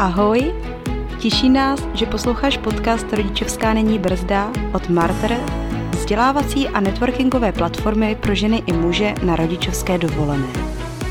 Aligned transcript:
Ahoj! 0.00 0.54
Těší 1.18 1.48
nás, 1.48 1.80
že 1.94 2.06
posloucháš 2.06 2.56
podcast 2.56 3.12
Rodičovská 3.12 3.74
není 3.74 3.98
brzda 3.98 4.50
od 4.72 4.88
Marter, 4.88 5.36
vzdělávací 5.90 6.68
a 6.68 6.80
networkingové 6.80 7.52
platformy 7.52 8.16
pro 8.20 8.34
ženy 8.34 8.62
i 8.66 8.72
muže 8.72 9.14
na 9.22 9.36
rodičovské 9.36 9.98
dovolené. 9.98 10.46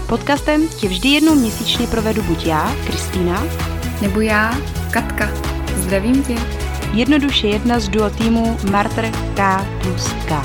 Podcastem 0.07 0.67
tě 0.67 0.87
vždy 0.87 1.09
jednou 1.09 1.35
měsíčně 1.35 1.87
provedu 1.87 2.23
buď 2.23 2.45
já, 2.45 2.75
Kristýna, 2.85 3.43
nebo 4.01 4.21
já, 4.21 4.57
Katka. 4.91 5.29
Zdravím 5.75 6.23
tě. 6.23 6.35
Jednoduše 6.93 7.47
jedna 7.47 7.79
z 7.79 7.89
duo 7.89 8.09
týmu 8.09 8.57
Marter 8.71 9.11
K 9.35 9.65
plus 9.81 10.13
K. 10.27 10.43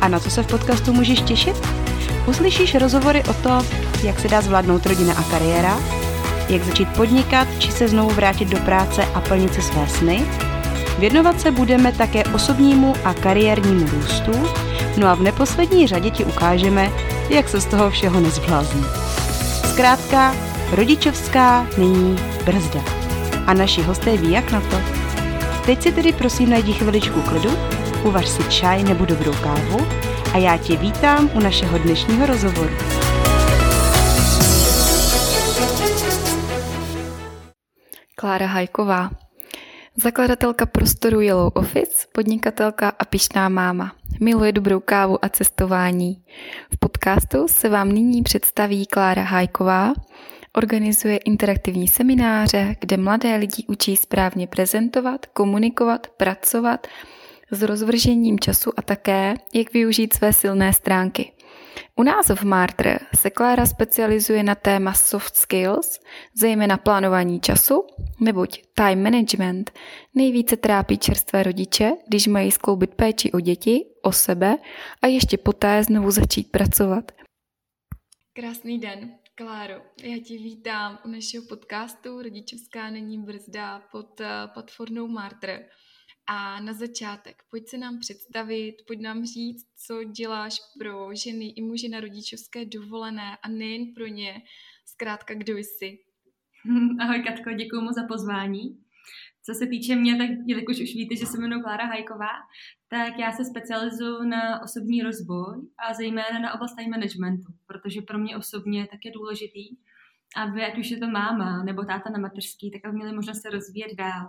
A 0.00 0.08
na 0.08 0.20
co 0.20 0.30
se 0.30 0.42
v 0.42 0.46
podcastu 0.46 0.92
můžeš 0.92 1.20
těšit? 1.20 1.56
Uslyšíš 2.26 2.74
rozhovory 2.74 3.22
o 3.30 3.34
to, 3.34 3.66
jak 4.02 4.20
se 4.20 4.28
dá 4.28 4.40
zvládnout 4.40 4.86
rodina 4.86 5.14
a 5.14 5.22
kariéra, 5.22 5.99
jak 6.50 6.64
začít 6.64 6.88
podnikat 6.88 7.48
či 7.58 7.72
se 7.72 7.88
znovu 7.88 8.10
vrátit 8.10 8.48
do 8.48 8.58
práce 8.58 9.04
a 9.14 9.20
plnit 9.20 9.54
si 9.54 9.62
své 9.62 9.88
sny. 9.88 10.24
Věnovat 10.98 11.40
se 11.40 11.50
budeme 11.50 11.92
také 11.92 12.24
osobnímu 12.24 12.94
a 13.04 13.14
kariérnímu 13.14 13.86
růstu, 13.90 14.32
no 14.96 15.08
a 15.08 15.14
v 15.14 15.22
neposlední 15.22 15.86
řadě 15.86 16.10
ti 16.10 16.24
ukážeme, 16.24 16.90
jak 17.28 17.48
se 17.48 17.60
z 17.60 17.66
toho 17.66 17.90
všeho 17.90 18.20
nezblázní. 18.20 18.84
Zkrátka, 19.70 20.34
rodičovská 20.72 21.66
není 21.78 22.16
brzda. 22.44 22.80
A 23.46 23.54
naši 23.54 23.82
hosté 23.82 24.16
ví, 24.16 24.30
jak 24.32 24.52
na 24.52 24.60
to. 24.60 24.76
Teď 25.66 25.82
si 25.82 25.92
tedy 25.92 26.12
prosím 26.12 26.50
najdi 26.50 26.72
chviličku 26.72 27.22
klidu, 27.22 27.50
uvař 28.02 28.28
si 28.28 28.44
čaj 28.44 28.82
nebo 28.82 29.04
dobrou 29.04 29.32
kávu 29.32 29.86
a 30.32 30.38
já 30.38 30.56
tě 30.56 30.76
vítám 30.76 31.30
u 31.34 31.40
našeho 31.40 31.78
dnešního 31.78 32.26
rozhovoru. 32.26 32.70
Klára 38.20 38.46
Hajková, 38.46 39.10
zakladatelka 39.96 40.66
prostoru 40.66 41.20
Yellow 41.20 41.52
Office, 41.54 42.06
podnikatelka 42.12 42.88
a 42.98 43.04
pišná 43.04 43.48
máma. 43.48 43.92
Miluje 44.20 44.52
dobrou 44.52 44.80
kávu 44.80 45.24
a 45.24 45.28
cestování. 45.28 46.22
V 46.74 46.78
podcastu 46.78 47.48
se 47.48 47.68
vám 47.68 47.92
nyní 47.92 48.22
představí 48.22 48.86
Klára 48.86 49.22
Hajková, 49.22 49.92
organizuje 50.56 51.16
interaktivní 51.16 51.88
semináře, 51.88 52.76
kde 52.80 52.96
mladé 52.96 53.36
lidi 53.36 53.64
učí 53.68 53.96
správně 53.96 54.46
prezentovat, 54.46 55.26
komunikovat, 55.26 56.06
pracovat 56.16 56.86
s 57.50 57.62
rozvržením 57.62 58.40
času 58.40 58.70
a 58.76 58.82
také, 58.82 59.34
jak 59.54 59.72
využít 59.72 60.12
své 60.12 60.32
silné 60.32 60.72
stránky. 60.72 61.32
U 62.00 62.02
nás 62.02 62.28
v 62.28 62.44
Martr 62.44 62.98
se 63.16 63.30
Klára 63.30 63.66
specializuje 63.66 64.42
na 64.42 64.54
téma 64.54 64.94
soft 64.94 65.36
skills, 65.36 66.00
zejména 66.34 66.76
plánování 66.76 67.40
času, 67.40 67.86
neboť 68.20 68.62
time 68.74 69.02
management 69.02 69.70
nejvíce 70.14 70.56
trápí 70.56 70.98
čerstvé 70.98 71.42
rodiče, 71.42 71.92
když 72.08 72.26
mají 72.26 72.50
skloubit 72.50 72.94
péči 72.94 73.32
o 73.32 73.40
děti, 73.40 73.84
o 74.02 74.12
sebe 74.12 74.56
a 75.02 75.06
ještě 75.06 75.38
poté 75.38 75.84
znovu 75.84 76.10
začít 76.10 76.50
pracovat. 76.50 77.12
Krásný 78.32 78.78
den, 78.78 79.10
Kláro. 79.34 79.74
Já 80.02 80.18
tě 80.18 80.34
vítám 80.34 80.98
u 81.04 81.08
našeho 81.08 81.44
podcastu 81.48 82.22
Rodičovská 82.22 82.90
není 82.90 83.18
brzda 83.18 83.82
pod 83.92 84.20
eh, 84.20 84.26
platformou 84.54 85.08
Martr. 85.08 85.58
A 86.32 86.60
na 86.60 86.72
začátek, 86.72 87.42
pojď 87.50 87.68
se 87.68 87.78
nám 87.78 87.98
představit, 87.98 88.74
pojď 88.86 89.00
nám 89.00 89.24
říct, 89.24 89.66
co 89.86 90.04
děláš 90.04 90.58
pro 90.78 91.14
ženy 91.14 91.44
i 91.44 91.62
muže 91.62 91.88
na 91.88 92.00
rodičovské 92.00 92.64
dovolené 92.64 93.36
a 93.42 93.48
nejen 93.48 93.94
pro 93.94 94.06
ně, 94.06 94.42
zkrátka 94.84 95.34
kdo 95.34 95.56
jsi. 95.56 95.98
Ahoj 97.00 97.22
Katko, 97.22 97.52
děkuji 97.52 97.80
mu 97.80 97.92
za 97.92 98.06
pozvání. 98.08 98.78
Co 99.42 99.54
se 99.54 99.66
týče 99.66 99.96
mě, 99.96 100.16
tak 100.16 100.30
jelikož 100.46 100.80
už 100.80 100.94
víte, 100.94 101.16
že 101.16 101.26
se 101.26 101.38
jmenuji 101.38 101.62
Klára 101.62 101.86
Hajková, 101.86 102.32
tak 102.88 103.18
já 103.18 103.32
se 103.32 103.44
specializuju 103.44 104.24
na 104.24 104.62
osobní 104.62 105.02
rozvoj 105.02 105.56
a 105.78 105.94
zejména 105.94 106.38
na 106.42 106.54
oblast 106.54 106.76
time 106.76 106.90
managementu, 106.90 107.52
protože 107.66 108.02
pro 108.02 108.18
mě 108.18 108.36
osobně 108.36 108.88
tak 108.90 109.04
je 109.04 109.12
důležitý, 109.12 109.76
aby 110.36 110.64
ať 110.64 110.78
už 110.78 110.90
je 110.90 110.98
to 110.98 111.06
máma 111.06 111.62
nebo 111.62 111.84
táta 111.84 112.10
na 112.10 112.18
mateřský, 112.18 112.70
tak 112.70 112.84
aby 112.84 112.96
měli 112.96 113.12
možnost 113.12 113.42
se 113.42 113.50
rozvíjet 113.50 113.94
dál. 113.94 114.28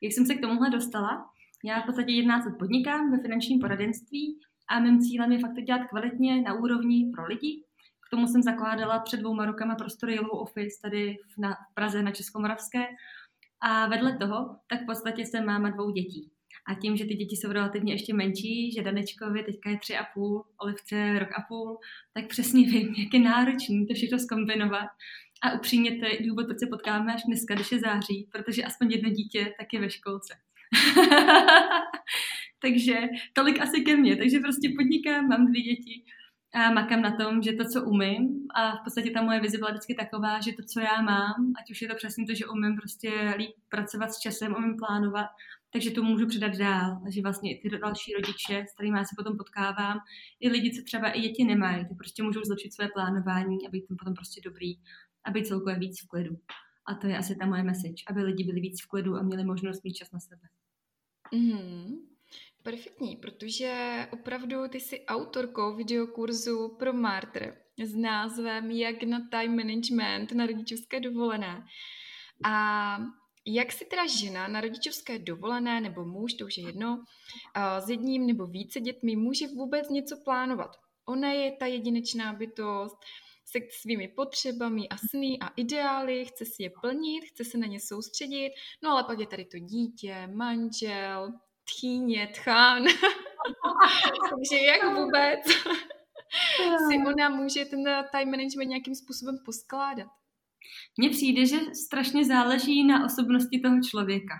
Jak 0.00 0.12
jsem 0.12 0.26
se 0.26 0.34
k 0.34 0.40
tomuhle 0.40 0.70
dostala? 0.70 1.30
Já 1.64 1.82
v 1.82 1.86
podstatě 1.86 2.12
11 2.12 2.44
let 2.44 2.54
podnikám 2.58 3.10
ve 3.10 3.22
finančním 3.22 3.60
poradenství 3.60 4.38
a 4.68 4.80
mým 4.80 5.00
cílem 5.00 5.32
je 5.32 5.38
fakt 5.38 5.64
dělat 5.64 5.86
kvalitně 5.88 6.42
na 6.42 6.54
úrovni 6.54 7.10
pro 7.14 7.26
lidi. 7.26 7.64
K 8.06 8.10
tomu 8.10 8.26
jsem 8.26 8.42
zakládala 8.42 8.98
před 8.98 9.20
dvouma 9.20 9.46
rokama 9.46 9.74
prostory 9.74 10.14
Yellow 10.14 10.40
Office 10.40 10.80
tady 10.82 11.16
v, 11.34 11.38
na, 11.38 11.56
Praze 11.74 12.02
na 12.02 12.10
Českomoravské. 12.10 12.86
A 13.60 13.88
vedle 13.88 14.16
toho, 14.16 14.56
tak 14.70 14.82
v 14.82 14.86
podstatě 14.86 15.26
jsem 15.26 15.46
máma 15.46 15.70
dvou 15.70 15.90
dětí. 15.90 16.30
A 16.68 16.74
tím, 16.74 16.96
že 16.96 17.04
ty 17.04 17.14
děti 17.14 17.36
jsou 17.36 17.52
relativně 17.52 17.92
ještě 17.92 18.14
menší, 18.14 18.72
že 18.72 18.82
Danečkovi 18.82 19.42
teďka 19.42 19.70
je 19.70 19.78
tři 19.78 19.96
a 19.96 20.04
půl, 20.14 20.44
Olivce 20.62 21.18
rok 21.18 21.28
a 21.38 21.42
půl, 21.48 21.78
tak 22.14 22.26
přesně 22.26 22.66
vím, 22.70 22.94
jak 22.94 23.14
je 23.14 23.20
náročný 23.20 23.86
to 23.86 23.94
všechno 23.94 24.18
zkombinovat. 24.18 24.88
A 25.42 25.52
upřímně 25.52 25.96
to 25.96 26.06
je 26.06 26.28
důvod, 26.28 26.46
proč 26.46 26.58
se 26.58 26.66
potkáme 26.66 27.14
až 27.14 27.22
dneska, 27.26 27.54
když 27.54 27.72
je 27.72 27.78
září, 27.78 28.28
protože 28.32 28.62
aspoň 28.62 28.90
jedno 28.90 29.10
dítě 29.10 29.54
tak 29.58 29.72
je 29.72 29.80
ve 29.80 29.90
školce. 29.90 30.34
takže 32.62 33.00
tolik 33.32 33.60
asi 33.60 33.80
ke 33.80 33.96
mně. 33.96 34.16
Takže 34.16 34.40
prostě 34.40 34.68
podnikám, 34.76 35.28
mám 35.28 35.46
dvě 35.46 35.62
děti 35.62 36.04
a 36.54 36.70
makám 36.72 37.02
na 37.02 37.16
tom, 37.16 37.42
že 37.42 37.52
to, 37.52 37.64
co 37.64 37.84
umím, 37.84 38.46
a 38.54 38.76
v 38.76 38.84
podstatě 38.84 39.10
ta 39.10 39.22
moje 39.22 39.40
vize 39.40 39.58
byla 39.58 39.70
vždycky 39.70 39.94
taková, 39.94 40.40
že 40.40 40.52
to, 40.52 40.62
co 40.62 40.80
já 40.80 41.02
mám, 41.02 41.52
ať 41.60 41.70
už 41.70 41.82
je 41.82 41.88
to 41.88 41.94
přesně 41.94 42.26
to, 42.26 42.34
že 42.34 42.46
umím 42.46 42.76
prostě 42.76 43.34
líp 43.36 43.50
pracovat 43.68 44.12
s 44.12 44.18
časem, 44.18 44.54
umím 44.54 44.76
plánovat, 44.76 45.26
takže 45.72 45.90
to 45.90 46.02
můžu 46.02 46.26
předat 46.26 46.56
dál. 46.56 47.00
Že 47.08 47.22
vlastně 47.22 47.56
i 47.56 47.60
ty 47.60 47.78
další 47.78 48.12
rodiče, 48.12 48.64
s 48.68 48.74
kterými 48.74 48.98
já 48.98 49.04
se 49.04 49.14
potom 49.16 49.36
potkávám, 49.36 49.98
i 50.40 50.48
lidi, 50.48 50.70
co 50.70 50.82
třeba 50.84 51.10
i 51.10 51.20
děti 51.20 51.44
nemají, 51.44 51.88
ty 51.88 51.94
prostě 51.94 52.22
můžou 52.22 52.40
zlepšit 52.44 52.74
své 52.74 52.88
plánování 52.88 53.66
a 53.66 53.70
být 53.70 53.86
tam 53.88 53.96
potom 53.96 54.14
prostě 54.14 54.40
dobrý 54.44 54.74
a 55.24 55.30
být 55.30 55.46
celkově 55.46 55.78
víc 55.78 56.02
v 56.02 56.08
klidu. 56.08 56.36
A 56.88 56.94
to 56.94 57.06
je 57.06 57.18
asi 57.18 57.36
ta 57.36 57.46
moje 57.46 57.62
message, 57.62 58.02
aby 58.10 58.22
lidi 58.22 58.44
byli 58.44 58.60
víc 58.60 58.82
v 58.82 58.88
klidu 58.88 59.16
a 59.16 59.22
měli 59.22 59.44
možnost 59.44 59.84
mít 59.84 59.94
čas 59.94 60.12
na 60.12 60.20
sebe. 60.20 60.42
Mm-hmm. 61.32 61.98
Perfektní, 62.62 63.16
protože 63.16 64.06
opravdu 64.12 64.68
ty 64.68 64.80
jsi 64.80 65.06
autorkou 65.06 65.76
videokurzu 65.76 66.76
pro 66.78 66.92
Martr 66.92 67.56
s 67.84 67.94
názvem 67.94 68.70
Jak 68.70 69.02
na 69.02 69.28
time 69.30 69.56
management 69.56 70.32
na 70.32 70.46
rodičovské 70.46 71.00
dovolené. 71.00 71.64
A 72.44 72.98
jak 73.46 73.72
si 73.72 73.84
teda 73.84 74.06
žena 74.06 74.48
na 74.48 74.60
rodičovské 74.60 75.18
dovolené 75.18 75.80
nebo 75.80 76.04
muž, 76.04 76.34
to 76.34 76.46
už 76.46 76.58
je 76.58 76.66
jedno, 76.66 77.04
s 77.78 77.88
jedním 77.90 78.26
nebo 78.26 78.46
více 78.46 78.80
dětmi 78.80 79.16
může 79.16 79.46
vůbec 79.46 79.88
něco 79.88 80.16
plánovat? 80.24 80.76
Ona 81.06 81.32
je 81.32 81.52
ta 81.52 81.66
jedinečná 81.66 82.32
bytost, 82.32 82.96
se 83.50 83.58
svými 83.70 84.08
potřebami 84.08 84.88
a 84.88 84.96
sny 84.96 85.38
a 85.40 85.48
ideály, 85.56 86.24
chce 86.24 86.44
si 86.44 86.62
je 86.62 86.70
plnit, 86.80 87.24
chce 87.24 87.44
se 87.44 87.58
na 87.58 87.66
ně 87.66 87.80
soustředit, 87.80 88.50
no 88.82 88.90
ale 88.90 89.04
pak 89.04 89.18
je 89.18 89.26
tady 89.26 89.44
to 89.44 89.58
dítě, 89.58 90.28
manžel, 90.34 91.32
tchýně, 91.64 92.30
tchán. 92.34 92.84
Takže 94.30 94.64
jak 94.64 94.96
vůbec 94.96 95.40
si 96.88 96.98
ona 97.06 97.28
může 97.28 97.64
ten 97.64 97.84
time 98.12 98.30
management 98.30 98.68
nějakým 98.68 98.94
způsobem 98.94 99.38
poskládat? 99.44 100.08
Mně 100.96 101.10
přijde, 101.10 101.46
že 101.46 101.74
strašně 101.84 102.24
záleží 102.24 102.84
na 102.86 103.04
osobnosti 103.04 103.60
toho 103.60 103.80
člověka. 103.90 104.34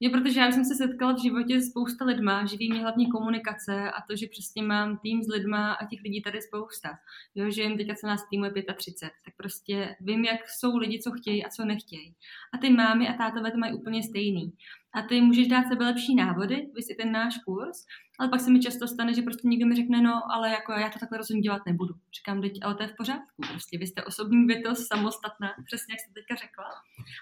Jo, 0.00 0.10
protože 0.10 0.40
já 0.40 0.52
jsem 0.52 0.64
se 0.64 0.74
setkala 0.74 1.12
v 1.12 1.22
životě 1.22 1.60
s 1.60 1.70
spousta 1.70 2.04
lidma, 2.04 2.46
živí 2.46 2.70
mě 2.70 2.80
hlavně 2.80 3.06
komunikace 3.06 3.90
a 3.90 4.02
to, 4.10 4.16
že 4.16 4.26
přesně 4.30 4.62
mám 4.62 4.98
tým 4.98 5.22
s 5.22 5.28
lidma 5.28 5.72
a 5.72 5.86
těch 5.86 6.00
lidí 6.04 6.22
tady 6.22 6.42
spousta. 6.42 6.88
Jo, 7.34 7.50
že 7.50 7.62
jen 7.62 7.76
teďka 7.76 7.94
se 7.94 8.06
nás 8.06 8.28
týmu 8.30 8.44
je 8.44 8.50
35, 8.74 9.12
tak 9.24 9.34
prostě 9.36 9.96
vím, 10.00 10.24
jak 10.24 10.40
jsou 10.50 10.76
lidi, 10.76 10.98
co 10.98 11.10
chtějí 11.10 11.44
a 11.44 11.48
co 11.48 11.64
nechtějí. 11.64 12.14
A 12.54 12.58
ty 12.58 12.70
mámy 12.70 13.08
a 13.08 13.12
tátové 13.12 13.50
to 13.50 13.58
mají 13.58 13.74
úplně 13.74 14.02
stejný 14.02 14.52
a 14.94 15.02
ty 15.02 15.20
můžeš 15.20 15.48
dát 15.48 15.68
sebe 15.68 15.84
lepší 15.84 16.14
návody, 16.14 16.66
vy 16.74 16.82
si 16.82 16.94
ten 16.94 17.12
náš 17.12 17.38
kurz, 17.38 17.76
ale 18.18 18.28
pak 18.28 18.40
se 18.40 18.50
mi 18.50 18.60
často 18.60 18.88
stane, 18.88 19.14
že 19.14 19.22
prostě 19.22 19.48
někdo 19.48 19.66
mi 19.66 19.74
řekne, 19.74 20.02
no, 20.02 20.32
ale 20.32 20.50
jako 20.50 20.72
já 20.72 20.88
to 20.90 20.98
takhle 20.98 21.18
rozhodně 21.18 21.42
dělat 21.42 21.62
nebudu. 21.66 21.94
Říkám, 22.18 22.40
teď, 22.40 22.52
ale 22.62 22.74
to 22.74 22.82
je 22.82 22.88
v 22.88 22.96
pořádku, 22.96 23.42
prostě 23.48 23.78
vy 23.78 23.86
jste 23.86 24.04
osobní 24.04 24.46
bytost, 24.46 24.88
samostatná, 24.88 25.48
přesně 25.66 25.92
jak 25.92 26.00
jste 26.00 26.12
teďka 26.12 26.34
řekla. 26.34 26.64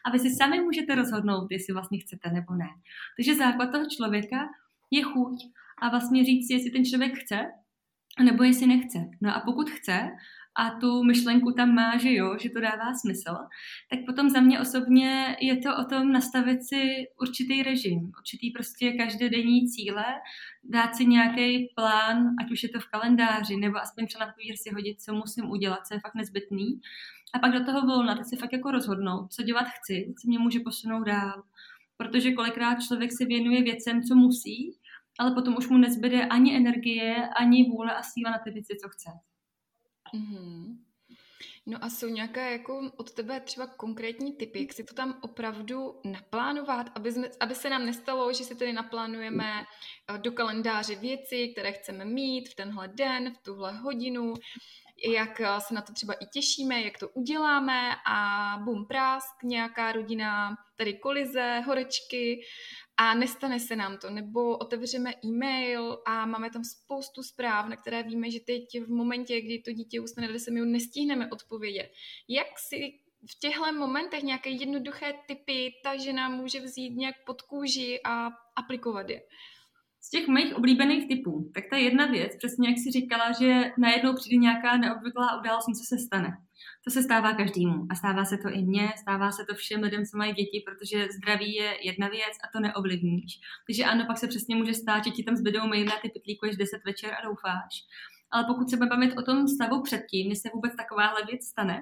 A 0.04 0.10
vy 0.10 0.18
si 0.18 0.30
sami 0.30 0.60
můžete 0.60 0.94
rozhodnout, 0.94 1.46
jestli 1.50 1.74
vlastně 1.74 1.98
chcete 1.98 2.30
nebo 2.38 2.54
ne. 2.54 2.70
Takže 3.16 3.34
základ 3.34 3.72
toho 3.72 3.84
člověka 3.96 4.48
je 4.90 5.02
chuť 5.02 5.36
a 5.82 5.88
vlastně 5.88 6.24
říct 6.24 6.46
si, 6.46 6.52
jestli 6.52 6.70
ten 6.70 6.84
člověk 6.84 7.12
chce, 7.18 7.38
nebo 8.24 8.42
jestli 8.42 8.66
nechce. 8.66 8.98
No 9.22 9.36
a 9.36 9.40
pokud 9.40 9.70
chce, 9.70 10.10
a 10.58 10.70
tu 10.70 11.04
myšlenku 11.04 11.52
tam 11.52 11.74
má, 11.74 11.96
že 11.96 12.14
jo, 12.14 12.36
že 12.42 12.50
to 12.50 12.60
dává 12.60 12.94
smysl, 12.94 13.36
tak 13.90 13.98
potom 14.06 14.30
za 14.30 14.40
mě 14.40 14.60
osobně 14.60 15.36
je 15.40 15.56
to 15.56 15.76
o 15.76 15.84
tom 15.84 16.12
nastavit 16.12 16.58
si 16.62 17.06
určitý 17.20 17.62
režim, 17.62 18.12
určitý 18.18 18.50
prostě 18.50 18.92
každodenní 18.92 19.68
cíle, 19.68 20.04
dát 20.64 20.96
si 20.96 21.06
nějaký 21.06 21.68
plán, 21.74 22.26
ať 22.40 22.50
už 22.50 22.62
je 22.62 22.68
to 22.68 22.80
v 22.80 22.86
kalendáři, 22.86 23.56
nebo 23.56 23.76
aspoň 23.76 24.06
třeba 24.06 24.24
na 24.24 24.32
papír 24.32 24.56
si 24.56 24.70
hodit, 24.74 25.00
co 25.00 25.14
musím 25.14 25.50
udělat, 25.50 25.86
co 25.86 25.94
je 25.94 26.00
fakt 26.00 26.14
nezbytný. 26.14 26.80
A 27.34 27.38
pak 27.38 27.52
do 27.52 27.64
toho 27.64 27.86
volna, 27.86 28.16
tak 28.16 28.26
si 28.26 28.36
fakt 28.36 28.52
jako 28.52 28.70
rozhodnout, 28.70 29.32
co 29.32 29.42
dělat 29.42 29.66
chci, 29.68 30.14
co 30.22 30.28
mě 30.28 30.38
může 30.38 30.60
posunout 30.60 31.04
dál. 31.04 31.42
Protože 31.98 32.32
kolikrát 32.32 32.82
člověk 32.82 33.12
se 33.12 33.24
věnuje 33.24 33.62
věcem, 33.62 34.02
co 34.02 34.14
musí, 34.14 34.78
ale 35.18 35.34
potom 35.34 35.56
už 35.56 35.68
mu 35.68 35.78
nezbyde 35.78 36.26
ani 36.26 36.56
energie, 36.56 37.28
ani 37.36 37.70
vůle 37.70 37.94
a 37.94 38.02
síla 38.02 38.30
na 38.30 38.38
ty 38.38 38.50
věci, 38.50 38.76
co 38.82 38.88
chce. 38.88 39.10
Mm-hmm. 40.14 40.76
No 41.66 41.84
a 41.84 41.90
jsou 41.90 42.08
nějaké 42.08 42.52
jako 42.52 42.90
od 42.96 43.12
tebe 43.12 43.40
třeba 43.40 43.66
konkrétní 43.66 44.32
typy, 44.32 44.62
jak 44.62 44.72
si 44.72 44.84
to 44.84 44.94
tam 44.94 45.18
opravdu 45.20 46.00
naplánovat, 46.04 46.90
aby, 46.94 47.12
jsme, 47.12 47.28
aby 47.40 47.54
se 47.54 47.70
nám 47.70 47.86
nestalo, 47.86 48.32
že 48.32 48.44
si 48.44 48.54
tedy 48.54 48.72
naplánujeme 48.72 49.62
eh, 50.14 50.18
do 50.18 50.32
kalendáře 50.32 50.94
věci, 50.94 51.48
které 51.48 51.72
chceme 51.72 52.04
mít 52.04 52.48
v 52.48 52.54
tenhle 52.54 52.88
den, 52.88 53.34
v 53.34 53.38
tuhle 53.38 53.72
hodinu, 53.72 54.34
jak 55.06 55.40
eh, 55.40 55.60
se 55.60 55.74
na 55.74 55.82
to 55.82 55.92
třeba 55.92 56.14
i 56.14 56.26
těšíme, 56.26 56.82
jak 56.82 56.98
to 56.98 57.08
uděláme 57.08 57.90
a 58.06 58.58
bum 58.64 58.86
prásk, 58.86 59.42
nějaká 59.42 59.92
rodina, 59.92 60.56
tady 60.76 60.94
kolize, 60.94 61.60
horečky 61.66 62.40
a 62.96 63.14
nestane 63.14 63.60
se 63.60 63.76
nám 63.76 63.98
to, 63.98 64.10
nebo 64.10 64.58
otevřeme 64.58 65.14
e-mail 65.24 66.02
a 66.06 66.26
máme 66.26 66.50
tam 66.50 66.64
spoustu 66.64 67.22
zpráv, 67.22 67.68
na 67.68 67.76
které 67.76 68.02
víme, 68.02 68.30
že 68.30 68.40
teď 68.40 68.64
v 68.84 68.88
momentě, 68.88 69.40
kdy 69.40 69.58
to 69.58 69.72
dítě 69.72 70.00
usne 70.00 70.26
na 70.26 70.32
10 70.32 70.50
minut, 70.50 70.66
nestihneme 70.66 71.30
odpovědět. 71.30 71.90
Jak 72.28 72.58
si 72.58 73.00
v 73.30 73.38
těchto 73.38 73.72
momentech 73.72 74.22
nějaké 74.22 74.50
jednoduché 74.50 75.14
typy 75.26 75.72
ta 75.82 75.96
žena 75.96 76.28
může 76.28 76.60
vzít 76.60 76.96
nějak 76.96 77.14
pod 77.26 77.42
kůži 77.42 78.00
a 78.04 78.30
aplikovat 78.56 79.08
je? 79.08 79.22
Z 80.08 80.10
těch 80.10 80.28
mých 80.28 80.54
oblíbených 80.56 81.08
typů, 81.08 81.50
tak 81.54 81.64
ta 81.70 81.76
jedna 81.76 82.06
věc, 82.06 82.36
přesně 82.36 82.68
jak 82.68 82.78
si 82.78 82.90
říkala, 82.90 83.32
že 83.32 83.72
najednou 83.78 84.14
přijde 84.14 84.36
nějaká 84.36 84.76
neobvyklá 84.76 85.40
událost, 85.40 85.68
něco 85.68 85.84
se 85.84 85.98
stane. 85.98 86.28
To 86.84 86.90
se 86.90 87.02
stává 87.02 87.32
každému 87.32 87.86
a 87.90 87.94
stává 87.94 88.24
se 88.24 88.38
to 88.38 88.48
i 88.48 88.62
mně, 88.62 88.88
stává 89.00 89.30
se 89.30 89.44
to 89.44 89.54
všem 89.54 89.82
lidem, 89.82 90.04
co 90.04 90.18
mají 90.18 90.32
děti, 90.32 90.64
protože 90.66 91.08
zdraví 91.16 91.54
je 91.54 91.86
jedna 91.86 92.08
věc 92.08 92.34
a 92.44 92.46
to 92.52 92.60
neovlivníš. 92.60 93.32
Takže 93.66 93.84
ano, 93.84 94.04
pak 94.06 94.18
se 94.18 94.28
přesně 94.28 94.56
může 94.56 94.74
stát, 94.74 95.04
že 95.04 95.10
ti 95.10 95.22
tam 95.22 95.36
zbydou 95.36 95.66
maily 95.66 95.92
a 95.92 96.00
ty 96.02 96.08
pitlíkuješ 96.08 96.56
10 96.56 96.80
večer 96.86 97.10
a 97.14 97.26
doufáš. 97.28 97.74
Ale 98.30 98.44
pokud 98.44 98.70
se 98.70 98.76
budeme 98.76 98.96
bavit 98.96 99.18
o 99.18 99.22
tom 99.22 99.48
stavu 99.48 99.82
předtím, 99.82 100.28
než 100.28 100.38
se 100.38 100.48
vůbec 100.54 100.76
takováhle 100.76 101.20
věc 101.30 101.44
stane, 101.44 101.80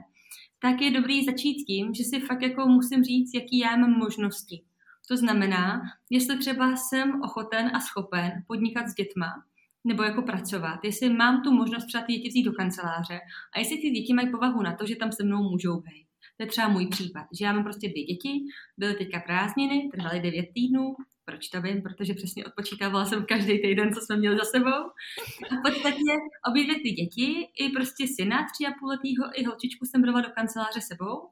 tak 0.58 0.80
je 0.80 0.90
dobrý 0.90 1.24
začít 1.24 1.64
tím, 1.64 1.94
že 1.94 2.04
si 2.04 2.20
fakt 2.20 2.42
jako 2.42 2.66
musím 2.66 3.04
říct, 3.04 3.34
jaký 3.34 3.58
já 3.58 3.76
mám 3.76 3.90
možnosti. 3.90 4.64
To 5.08 5.16
znamená, 5.16 5.82
jestli 6.10 6.38
třeba 6.38 6.76
jsem 6.76 7.22
ochoten 7.22 7.76
a 7.76 7.80
schopen 7.80 8.32
podnikat 8.46 8.88
s 8.88 8.94
dětma, 8.94 9.32
nebo 9.84 10.02
jako 10.02 10.22
pracovat, 10.22 10.80
jestli 10.84 11.08
mám 11.08 11.42
tu 11.42 11.52
možnost 11.52 11.86
třeba 11.86 12.04
ty 12.04 12.12
děti 12.12 12.28
vzít 12.28 12.42
do 12.42 12.52
kanceláře 12.52 13.20
a 13.54 13.58
jestli 13.58 13.78
ty 13.78 13.90
děti 13.90 14.14
mají 14.14 14.30
povahu 14.30 14.62
na 14.62 14.76
to, 14.76 14.86
že 14.86 14.96
tam 14.96 15.12
se 15.12 15.24
mnou 15.24 15.50
můžou 15.50 15.80
být. 15.80 16.06
To 16.36 16.42
je 16.42 16.46
třeba 16.46 16.68
můj 16.68 16.86
případ, 16.86 17.26
že 17.38 17.44
já 17.44 17.52
mám 17.52 17.64
prostě 17.64 17.88
dvě 17.88 18.04
děti, 18.04 18.30
byly 18.78 18.94
teďka 18.94 19.20
prázdniny, 19.20 19.88
trvaly 19.94 20.20
devět 20.20 20.46
týdnů, 20.54 20.94
proč 21.24 21.48
to 21.48 21.62
vím, 21.62 21.82
protože 21.82 22.14
přesně 22.14 22.44
odpočítávala 22.44 23.04
jsem 23.04 23.26
každý 23.26 23.62
týden, 23.62 23.94
co 23.94 24.00
jsme 24.00 24.16
měli 24.16 24.36
za 24.36 24.44
sebou. 24.44 24.82
A 25.50 25.54
v 25.58 25.62
podstatě 25.62 26.12
obě 26.48 26.64
dvě 26.64 26.74
ty 26.74 26.90
děti, 26.90 27.48
i 27.58 27.68
prostě 27.68 28.06
syna 28.16 28.46
tři 28.52 28.66
a 28.66 28.72
půl 28.78 28.88
letýho, 28.88 29.24
i 29.34 29.44
holčičku 29.44 29.86
jsem 29.86 30.02
brala 30.02 30.20
do 30.20 30.28
kanceláře 30.28 30.80
sebou 30.80 31.28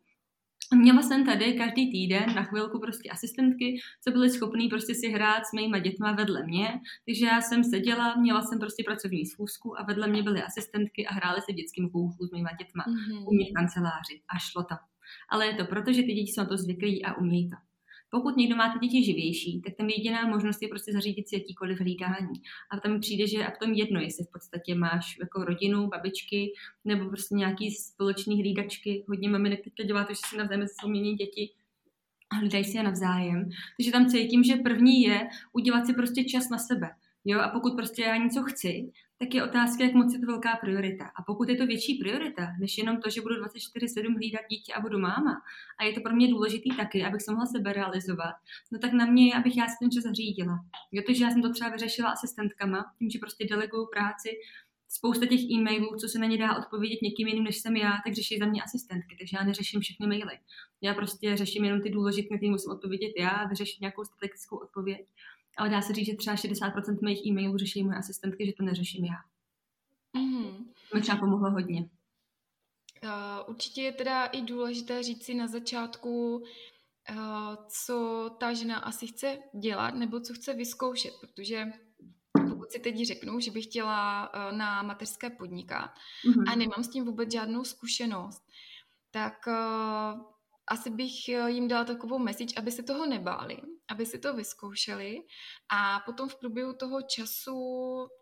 Měla 0.74 1.02
jsem 1.02 1.26
tady 1.26 1.52
každý 1.52 1.92
týden 1.92 2.34
na 2.34 2.42
chvilku 2.42 2.80
prostě 2.80 3.10
asistentky, 3.10 3.80
co 4.04 4.10
byly 4.10 4.30
schopný 4.30 4.68
prostě 4.68 4.94
si 4.94 5.08
hrát 5.08 5.46
s 5.46 5.52
mýma 5.52 5.78
dětma 5.78 6.12
vedle 6.12 6.46
mě, 6.46 6.68
takže 7.06 7.26
já 7.26 7.40
jsem 7.40 7.64
seděla, 7.64 8.14
měla 8.16 8.42
jsem 8.42 8.58
prostě 8.58 8.82
pracovní 8.86 9.26
schůzku 9.26 9.80
a 9.80 9.84
vedle 9.84 10.06
mě 10.08 10.22
byly 10.22 10.42
asistentky 10.42 11.06
a 11.06 11.14
hrály 11.14 11.40
se 11.40 11.52
v 11.52 11.54
dětským 11.54 11.90
kouchu 11.90 12.26
s 12.26 12.30
mýma 12.30 12.50
dětma 12.58 12.84
mm-hmm. 12.84 13.24
u 13.28 13.34
mě 13.34 13.46
v 13.50 13.54
kanceláři 13.54 14.20
a 14.28 14.38
šlo 14.38 14.62
to. 14.62 14.74
Ale 15.28 15.46
je 15.46 15.54
to 15.54 15.64
proto, 15.64 15.92
že 15.92 16.02
ty 16.02 16.12
děti 16.12 16.32
jsou 16.32 16.40
na 16.40 16.48
to 16.48 16.56
zvyklí 16.56 17.04
a 17.04 17.14
umějí 17.14 17.50
to. 17.50 17.56
Pokud 18.14 18.36
někdo 18.36 18.56
má 18.56 18.72
ty 18.72 18.86
děti 18.86 19.04
živější, 19.04 19.60
tak 19.60 19.74
tam 19.74 19.88
jediná 19.88 20.26
možnost 20.26 20.62
je 20.62 20.68
prostě 20.68 20.92
zařídit 20.92 21.28
si 21.28 21.34
jakýkoliv 21.34 21.80
hlídání. 21.80 22.42
A 22.70 22.80
tam 22.80 23.00
přijde, 23.00 23.26
že 23.26 23.46
a 23.46 23.50
v 23.50 23.58
tom 23.58 23.72
jedno, 23.72 24.00
jestli 24.00 24.24
v 24.24 24.32
podstatě 24.32 24.74
máš 24.74 25.16
jako 25.20 25.44
rodinu, 25.44 25.86
babičky, 25.86 26.52
nebo 26.84 27.08
prostě 27.08 27.34
nějaký 27.34 27.70
společný 27.70 28.42
hlídačky. 28.42 29.04
Hodně 29.08 29.28
maminek 29.28 29.60
teď 29.64 29.86
dělá 29.86 30.04
to, 30.04 30.12
že 30.12 30.20
si 30.26 30.36
navzájem 30.36 30.66
se 30.68 30.88
mění 30.88 31.14
děti, 31.14 31.50
a 32.30 32.36
hlídají 32.36 32.64
si 32.64 32.76
je 32.76 32.82
navzájem. 32.82 33.48
Takže 33.76 33.92
tam 33.92 34.06
cítím, 34.06 34.44
že 34.44 34.56
první 34.56 35.02
je 35.02 35.28
udělat 35.52 35.86
si 35.86 35.94
prostě 35.94 36.24
čas 36.24 36.48
na 36.48 36.58
sebe. 36.58 36.90
Jo, 37.24 37.40
a 37.40 37.48
pokud 37.48 37.76
prostě 37.76 38.02
já 38.02 38.16
něco 38.16 38.42
chci, 38.42 38.92
tak 39.18 39.34
je 39.34 39.44
otázka, 39.44 39.84
jak 39.84 39.94
moc 39.94 40.12
je 40.12 40.20
to 40.20 40.26
velká 40.26 40.56
priorita. 40.56 41.04
A 41.04 41.22
pokud 41.22 41.48
je 41.48 41.56
to 41.56 41.66
větší 41.66 41.98
priorita, 41.98 42.52
než 42.60 42.78
jenom 42.78 43.00
to, 43.00 43.10
že 43.10 43.20
budu 43.20 43.34
24-7 43.34 44.14
hlídat 44.16 44.40
dítě 44.50 44.72
a 44.74 44.80
budu 44.80 44.98
máma, 44.98 45.42
a 45.78 45.84
je 45.84 45.92
to 45.92 46.00
pro 46.00 46.14
mě 46.14 46.28
důležitý 46.28 46.76
taky, 46.76 47.04
abych 47.04 47.22
se 47.22 47.30
mohla 47.30 47.46
sebe 47.46 47.72
realizovat, 47.72 48.34
no 48.72 48.78
tak 48.78 48.92
na 48.92 49.06
mě 49.06 49.26
je, 49.26 49.34
abych 49.34 49.56
já 49.56 49.66
si 49.66 49.76
ten 49.80 49.90
čas 49.90 50.04
zařídila. 50.04 50.58
Jo, 50.92 51.02
to, 51.06 51.14
že 51.14 51.24
já 51.24 51.30
jsem 51.30 51.42
to 51.42 51.52
třeba 51.52 51.70
vyřešila 51.70 52.10
asistentkama, 52.10 52.84
tím, 52.98 53.10
že 53.10 53.18
prostě 53.18 53.46
deleguju 53.50 53.86
práci, 53.92 54.30
spousta 54.88 55.26
těch 55.26 55.40
e-mailů, 55.40 55.96
co 55.96 56.08
se 56.08 56.18
na 56.18 56.26
ně 56.26 56.38
dá 56.38 56.56
odpovědět 56.56 57.02
někým 57.02 57.28
jiným, 57.28 57.44
než 57.44 57.56
jsem 57.56 57.76
já, 57.76 57.92
tak 58.04 58.14
řeší 58.14 58.38
za 58.38 58.46
mě 58.46 58.62
asistentky, 58.62 59.16
takže 59.18 59.36
já 59.40 59.44
neřeším 59.44 59.80
všechny 59.80 60.06
maily. 60.06 60.38
Já 60.80 60.94
prostě 60.94 61.36
řeším 61.36 61.64
jenom 61.64 61.80
ty 61.82 61.90
důležité, 61.90 62.36
které 62.36 62.50
musím 62.50 62.72
odpovědět 62.72 63.12
já, 63.18 63.44
vyřešit 63.44 63.80
nějakou 63.80 64.04
strategickou 64.04 64.56
odpověď 64.56 65.00
ale 65.56 65.70
dá 65.70 65.82
se 65.82 65.92
říct, 65.92 66.06
že 66.06 66.16
třeba 66.16 66.36
60% 66.36 66.98
mých 67.02 67.26
e-mailů 67.26 67.56
řeší 67.56 67.84
moje 67.84 67.98
asistentky, 67.98 68.46
že 68.46 68.52
to 68.52 68.62
neřeším 68.62 69.04
já. 69.04 69.16
Mm-hmm. 70.20 70.64
To 70.90 70.96
mi 70.96 71.02
třeba 71.02 71.18
pomohlo 71.18 71.50
hodně. 71.50 71.88
Uh, 73.04 73.10
určitě 73.46 73.82
je 73.82 73.92
teda 73.92 74.26
i 74.26 74.42
důležité 74.42 75.02
říct 75.02 75.24
si 75.24 75.34
na 75.34 75.46
začátku, 75.46 76.36
uh, 76.36 77.16
co 77.68 78.30
ta 78.38 78.52
žena 78.52 78.78
asi 78.78 79.06
chce 79.06 79.38
dělat 79.60 79.94
nebo 79.94 80.20
co 80.20 80.34
chce 80.34 80.54
vyzkoušet, 80.54 81.12
protože 81.20 81.66
pokud 82.48 82.70
si 82.70 82.78
teď 82.78 83.06
řeknu, 83.06 83.40
že 83.40 83.50
bych 83.50 83.64
chtěla 83.64 84.30
uh, 84.34 84.56
na 84.56 84.82
mateřské 84.82 85.30
podnikat 85.30 85.90
mm-hmm. 86.28 86.52
a 86.52 86.56
nemám 86.56 86.84
s 86.84 86.88
tím 86.88 87.04
vůbec 87.04 87.32
žádnou 87.32 87.64
zkušenost, 87.64 88.42
tak 89.10 89.34
uh, 89.46 90.20
asi 90.66 90.90
bych 90.90 91.28
jim 91.28 91.68
dala 91.68 91.84
takovou 91.84 92.18
message, 92.18 92.54
aby 92.56 92.70
se 92.72 92.82
toho 92.82 93.06
nebáli, 93.06 93.58
aby 93.90 94.06
si 94.06 94.18
to 94.18 94.34
vyzkoušeli 94.34 95.20
a 95.68 96.00
potom 96.06 96.28
v 96.28 96.36
průběhu 96.36 96.72
toho 96.72 97.02
času, 97.02 97.58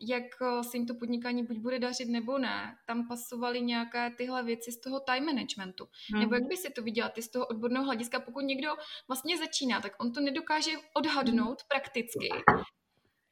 jak 0.00 0.25
eh, 0.43 0.64
se 0.64 0.76
jim 0.76 0.87
to 0.87 0.94
podnikání 0.94 1.43
buď 1.43 1.56
bude 1.59 1.79
dařit 1.79 2.09
nebo 2.09 2.38
ne, 2.38 2.76
tam 2.87 3.09
pasovaly 3.09 3.61
nějaké 3.61 4.11
tyhle 4.11 4.43
věci 4.43 4.73
z 4.73 4.81
toho 4.81 5.00
time 5.00 5.26
managementu. 5.26 5.84
Mm-hmm. 5.84 6.20
Nebo 6.20 6.34
jak 6.34 6.44
by 6.48 6.56
si 6.56 6.70
to 6.70 6.82
viděla 6.82 7.08
ty 7.08 7.22
z 7.22 7.29
toho 7.29 7.46
odborného 7.46 7.84
hlediska, 7.84 8.20
pokud 8.20 8.41
někdo 8.41 8.69
vlastně 9.08 9.39
začíná, 9.39 9.81
tak 9.81 9.93
on 9.98 10.13
to 10.13 10.20
nedokáže 10.20 10.70
odhadnout 10.94 11.60
mm-hmm. 11.60 11.69
prakticky. 11.69 12.29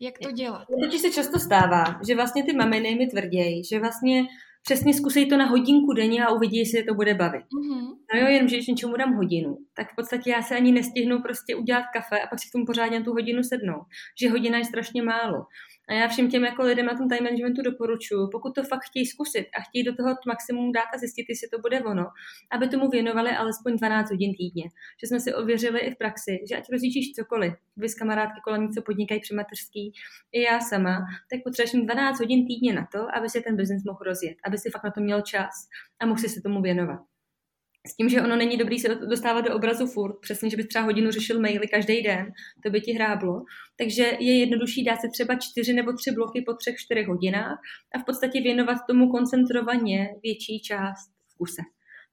Jak 0.00 0.18
to 0.18 0.30
dělat? 0.30 0.66
To 0.92 0.98
se 0.98 1.10
často 1.10 1.38
stává, 1.38 1.84
že 2.08 2.14
vlastně 2.14 2.44
ty 2.44 2.52
maminy 2.52 2.94
mi 2.94 3.06
tvrdějí, 3.06 3.64
že 3.64 3.80
vlastně 3.80 4.26
přesně 4.62 4.94
zkusej 4.94 5.26
to 5.26 5.36
na 5.36 5.46
hodinku 5.46 5.92
denně 5.92 6.24
a 6.24 6.32
uvidí, 6.32 6.58
jestli 6.58 6.82
to 6.82 6.94
bude 6.94 7.14
bavit. 7.14 7.42
Mm-hmm. 7.42 7.86
No 8.14 8.20
jo, 8.20 8.26
jenom, 8.26 8.48
že 8.48 8.56
když 8.56 8.66
něčemu 8.66 8.96
dám 8.96 9.14
hodinu, 9.14 9.56
tak 9.76 9.92
v 9.92 9.96
podstatě 9.96 10.30
já 10.30 10.42
se 10.42 10.56
ani 10.56 10.72
nestihnu 10.72 11.22
prostě 11.22 11.56
udělat 11.56 11.84
kafe 11.92 12.20
a 12.20 12.26
pak 12.26 12.38
si 12.38 12.48
k 12.48 12.52
tomu 12.52 12.66
pořádně 12.66 13.02
tu 13.02 13.12
hodinu 13.12 13.42
sednout. 13.42 13.84
Že 14.20 14.30
hodina 14.30 14.58
je 14.58 14.64
strašně 14.64 15.02
málo. 15.02 15.44
A 15.90 15.94
já 15.94 16.08
všem 16.08 16.30
těm 16.30 16.44
jako 16.44 16.62
lidem 16.62 16.86
na 16.86 16.96
tom 16.96 17.08
time 17.08 17.24
managementu 17.24 17.62
doporučuji, 17.62 18.28
pokud 18.32 18.54
to 18.54 18.62
fakt 18.62 18.84
chtějí 18.90 19.06
zkusit 19.06 19.46
a 19.58 19.60
chtějí 19.60 19.84
do 19.84 19.94
toho 19.94 20.14
maximum 20.26 20.72
dát 20.72 20.88
a 20.94 20.98
zjistit, 20.98 21.26
jestli 21.28 21.48
to 21.48 21.58
bude 21.58 21.80
ono, 21.80 22.06
aby 22.50 22.68
tomu 22.68 22.88
věnovali 22.88 23.30
alespoň 23.30 23.76
12 23.76 24.10
hodin 24.10 24.32
týdně. 24.38 24.64
Že 25.00 25.06
jsme 25.06 25.20
si 25.20 25.34
ověřili 25.34 25.80
i 25.80 25.90
v 25.90 25.98
praxi, 25.98 26.38
že 26.48 26.56
ať 26.56 26.64
rozjíždíš 26.72 27.12
cokoliv, 27.12 27.54
vy 27.76 27.88
s 27.88 27.94
kamarádky 27.94 28.40
kolem 28.44 28.68
co 28.68 28.82
podnikají 28.82 29.20
při 29.20 29.34
mateřský, 29.34 29.92
i 30.32 30.42
já 30.42 30.60
sama, 30.60 30.98
tak 31.30 31.40
potřebuješ 31.44 31.86
12 31.86 32.20
hodin 32.20 32.46
týdně 32.46 32.72
na 32.72 32.88
to, 32.92 33.16
aby 33.16 33.28
si 33.28 33.40
ten 33.40 33.56
biznis 33.56 33.84
mohl 33.84 34.00
rozjet, 34.06 34.36
aby 34.44 34.58
si 34.58 34.70
fakt 34.70 34.84
na 34.84 34.90
to 34.90 35.00
měl 35.00 35.20
čas 35.20 35.54
a 36.00 36.06
mohl 36.06 36.20
si 36.20 36.28
se 36.28 36.40
tomu 36.40 36.62
věnovat. 36.62 37.09
S 37.86 37.96
tím, 37.96 38.08
že 38.08 38.22
ono 38.22 38.36
není 38.36 38.56
dobrý 38.56 38.78
se 38.78 38.94
dostávat 38.94 39.40
do 39.40 39.54
obrazu 39.54 39.86
furt, 39.86 40.20
přesně, 40.20 40.50
že 40.50 40.56
bys 40.56 40.66
třeba 40.66 40.84
hodinu 40.84 41.10
řešil 41.10 41.40
maily 41.40 41.68
každý 41.68 42.02
den, 42.02 42.32
to 42.62 42.70
by 42.70 42.80
ti 42.80 42.92
hráblo. 42.92 43.42
Takže 43.76 44.12
je 44.20 44.38
jednodušší 44.38 44.84
dát 44.84 45.00
si 45.00 45.08
třeba 45.10 45.34
čtyři 45.34 45.72
nebo 45.72 45.92
tři 45.92 46.10
bloky 46.10 46.42
po 46.46 46.54
třech, 46.54 46.76
čtyřech 46.76 47.06
hodinách 47.06 47.58
a 47.94 47.98
v 47.98 48.04
podstatě 48.04 48.40
věnovat 48.40 48.78
tomu 48.88 49.10
koncentrovaně 49.10 50.08
větší 50.22 50.60
část 50.60 51.10
v 51.28 51.36
kuse. 51.38 51.62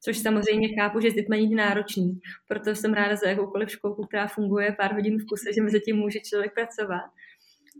Což 0.03 0.17
samozřejmě 0.17 0.69
chápu, 0.75 0.99
že 0.99 1.11
s 1.11 1.13
dětmi 1.13 1.37
není 1.37 1.55
náročný, 1.55 2.19
proto 2.47 2.75
jsem 2.75 2.93
ráda 2.93 3.15
za 3.15 3.29
jakoukoliv 3.29 3.71
školku, 3.71 4.05
která 4.05 4.27
funguje 4.27 4.75
pár 4.77 4.93
hodin 4.93 5.19
v 5.19 5.25
kuse, 5.25 5.53
že 5.53 5.61
mezi 5.61 5.79
tím 5.79 5.95
může 5.95 6.19
člověk 6.19 6.53
pracovat. 6.53 7.05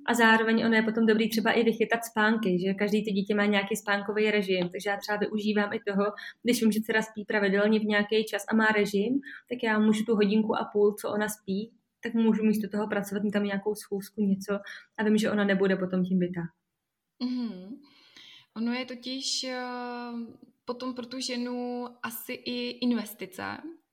A 0.08 0.14
zároveň 0.14 0.66
ono 0.66 0.76
je 0.76 0.82
potom 0.82 1.06
dobrý 1.06 1.30
třeba 1.30 1.52
i 1.52 1.64
vychytat 1.64 2.06
spánky, 2.06 2.60
že 2.60 2.74
každý 2.74 3.06
ty 3.06 3.12
dítě 3.12 3.36
má 3.36 3.46
nějaký 3.46 3.76
spánkový 3.76 4.32
režim, 4.32 4.70
takže 4.70 4.90
já 4.90 4.98
třeba 4.98 5.18
využívám 5.18 5.74
i 5.74 5.80
toho, 5.88 6.04
když 6.44 6.62
vím, 6.62 6.72
že 6.72 6.82
dcera 6.82 7.02
spí 7.02 7.26
pravidelně 7.26 7.80
v 7.80 7.84
nějaký 7.84 8.26
čas 8.26 8.46
a 8.50 8.56
má 8.56 8.66
režim, 8.66 9.20
tak 9.50 9.64
já 9.64 9.80
můžu 9.80 10.04
tu 10.04 10.16
hodinku 10.16 10.56
a 10.56 10.70
půl, 10.74 10.96
co 11.02 11.10
ona 11.10 11.30
spí, 11.30 11.72
tak 12.04 12.14
můžu 12.14 12.44
místo 12.44 12.68
toho 12.70 12.88
pracovat, 12.88 13.24
tam 13.34 13.44
nějakou 13.44 13.76
schůzku, 13.76 14.22
něco 14.22 14.60
a 14.98 15.04
vím, 15.04 15.18
že 15.18 15.32
ona 15.32 15.44
nebude 15.44 15.76
potom 15.76 16.04
tím 16.06 16.20
bytá. 16.20 16.42
Mm-hmm. 17.24 17.78
Ono 18.56 18.74
je 18.74 18.86
totiž 18.86 19.46
uh, 19.50 20.20
potom 20.66 20.94
pro 20.94 21.06
tu 21.06 21.20
ženu 21.20 21.88
asi 22.04 22.34
i 22.34 22.70
investice 22.70 23.44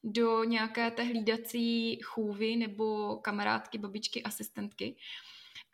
do 0.05 0.45
nějaké 0.45 0.91
té 0.91 1.03
hlídací 1.03 1.99
chůvy 2.03 2.57
nebo 2.57 3.17
kamarádky, 3.17 3.79
babičky, 3.79 4.23
asistentky. 4.23 4.97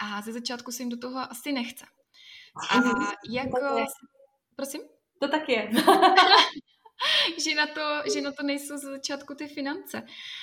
A 0.00 0.23
ze 0.23 0.33
začátku 0.33 0.73
se 0.73 0.83
jim 0.83 0.90
do 0.90 0.97
toho 0.97 1.19
asi 1.19 1.52
nechce. 1.52 1.85
A 2.71 2.76
jak... 3.30 3.49
Prosím? 4.57 4.80
To 5.21 5.28
tak 5.28 5.49
je. 5.49 5.71
že, 7.45 7.54
na 7.54 7.66
to, 7.66 8.11
že 8.12 8.21
na 8.21 8.33
to 8.33 8.42
nejsou 8.42 8.76
ze 8.76 8.90
začátku 8.90 9.35
ty 9.35 9.49
finance. 9.49 10.02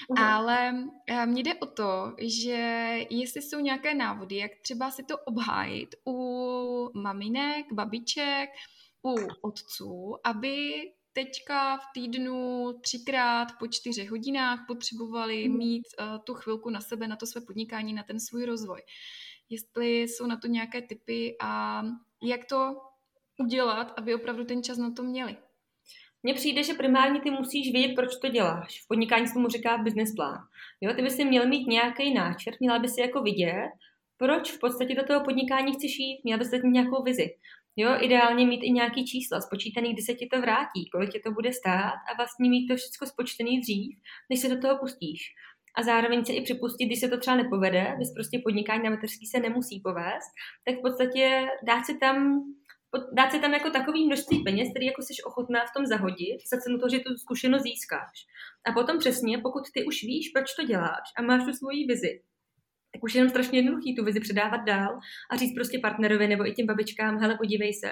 Uh-huh. 0.10 0.26
Ale 0.26 0.74
eh, 1.08 1.26
mně 1.26 1.44
jde 1.44 1.56
o 1.56 1.66
to, 1.66 2.16
že 2.22 2.98
jestli 3.10 3.42
jsou 3.42 3.60
nějaké 3.60 3.94
návody, 3.94 4.36
jak 4.36 4.52
třeba 4.62 4.92
si 4.92 5.04
to 5.04 5.18
obhájit 5.18 5.96
u 6.08 6.92
maminek, 6.94 7.66
babiček, 7.74 8.50
u 9.06 9.16
otců, 9.42 10.16
aby 10.24 10.74
teďka 11.14 11.78
v 11.78 11.84
týdnu 11.94 12.74
třikrát 12.82 13.48
po 13.60 13.68
čtyřech 13.68 14.10
hodinách 14.10 14.60
potřebovali 14.68 15.48
mhm. 15.48 15.58
mít 15.58 15.84
uh, 16.00 16.18
tu 16.24 16.34
chvilku 16.34 16.70
na 16.70 16.82
sebe, 16.82 17.08
na 17.08 17.16
to 17.16 17.26
své 17.26 17.42
podnikání, 17.42 17.94
na 17.94 18.04
ten 18.04 18.20
svůj 18.20 18.46
rozvoj. 18.46 18.82
Jestli 19.50 20.01
jsou 20.01 20.27
na 20.27 20.38
to 20.38 20.48
nějaké 20.48 20.82
typy 20.82 21.36
a 21.42 21.82
jak 22.24 22.46
to 22.46 22.75
udělat, 23.39 23.94
aby 23.98 24.16
opravdu 24.16 24.46
ten 24.46 24.63
čas 24.63 24.77
na 24.77 24.92
to 24.92 25.04
měli. 25.04 25.38
Mně 26.24 26.34
přijde, 26.34 26.63
že 26.63 26.74
primárně 26.74 27.22
ty 27.22 27.32
musíš 27.32 27.72
vědět, 27.72 27.96
proč 27.96 28.16
to 28.22 28.30
děláš. 28.30 28.82
V 28.84 28.88
podnikání 28.88 29.27
se 29.27 29.34
tomu 29.34 29.48
říká 29.48 29.77
business 29.77 30.16
plán. 30.16 30.38
Jo, 30.82 30.94
ty 30.94 31.01
bys 31.01 31.16
si 31.16 31.25
měl 31.25 31.48
mít 31.48 31.68
nějaký 31.68 32.13
náčrt, 32.13 32.60
měla 32.60 32.80
by 32.80 32.88
si 32.88 33.01
jako 33.01 33.22
vidět, 33.22 33.70
proč 34.18 34.51
v 34.51 34.60
podstatě 34.60 34.96
do 34.96 35.04
toho 35.04 35.24
podnikání 35.24 35.74
chceš 35.74 36.00
jít, 36.00 36.22
měla 36.24 36.39
bys 36.39 36.51
mít 36.51 36.72
nějakou 36.72 37.04
vizi. 37.04 37.27
Jo, 37.75 37.98
ideálně 38.01 38.46
mít 38.46 38.63
i 38.63 38.72
nějaký 38.72 39.06
čísla 39.06 39.42
spočítaný, 39.42 39.94
kdy 39.94 40.01
se 40.01 40.13
ti 40.13 40.27
to 40.27 40.42
vrátí, 40.42 40.89
kolik 40.92 41.12
tě 41.12 41.20
to 41.25 41.32
bude 41.32 41.54
stát 41.54 41.94
a 42.12 42.16
vlastně 42.18 42.50
mít 42.50 42.68
to 42.68 42.75
všechno 42.75 43.08
spočtený 43.08 43.62
dřív, 43.62 43.98
než 44.30 44.39
se 44.39 44.50
do 44.50 44.62
toho 44.62 44.77
pustíš. 44.80 45.22
A 45.77 45.84
zároveň 45.84 46.25
se 46.25 46.34
i 46.34 46.41
připustit, 46.41 46.86
když 46.86 47.00
se 47.00 47.07
to 47.07 47.17
třeba 47.17 47.38
nepovede, 47.38 47.96
bys 47.98 48.13
prostě 48.13 48.41
podnikání 48.43 48.84
na 48.84 48.89
mateřský 48.89 49.25
se 49.27 49.39
nemusí 49.39 49.81
povést, 49.84 50.31
tak 50.65 50.75
v 50.75 50.81
podstatě 50.81 51.48
dát 51.63 51.86
si 51.86 51.98
tam 51.98 52.43
dát 53.13 53.31
si 53.31 53.39
tam 53.39 53.53
jako 53.53 53.69
takový 53.69 54.05
množství 54.05 54.43
peněz, 54.43 54.67
který 54.72 54.86
jako 54.86 55.01
jsi 55.01 55.24
ochotná 55.25 55.60
v 55.65 55.74
tom 55.77 55.86
zahodit, 55.86 56.38
za 56.51 56.57
cenu 56.57 56.77
toho, 56.77 56.89
že 56.89 57.00
tu 57.00 57.15
zkušenost 57.15 57.63
získáš. 57.63 58.17
A 58.67 58.72
potom 58.72 59.00
přesně, 59.00 59.38
pokud 59.38 59.63
ty 59.74 59.86
už 59.86 60.03
víš, 60.03 60.29
proč 60.34 60.55
to 60.60 60.63
děláš 60.63 61.07
a 61.17 61.22
máš 61.22 61.43
tu 61.43 61.53
svoji 61.53 61.86
vizi, 61.86 62.22
tak 62.93 63.03
už 63.03 63.15
je 63.15 63.19
jenom 63.19 63.29
strašně 63.29 63.60
jednoduchý 63.60 63.96
tu 63.96 64.03
vizi 64.03 64.19
předávat 64.19 64.57
dál 64.57 65.00
a 65.31 65.36
říct 65.36 65.55
prostě 65.55 65.79
partnerovi 65.79 66.27
nebo 66.27 66.48
i 66.48 66.51
těm 66.51 66.65
babičkám, 66.65 67.17
hele, 67.17 67.38
podívej 67.38 67.74
se, 67.74 67.91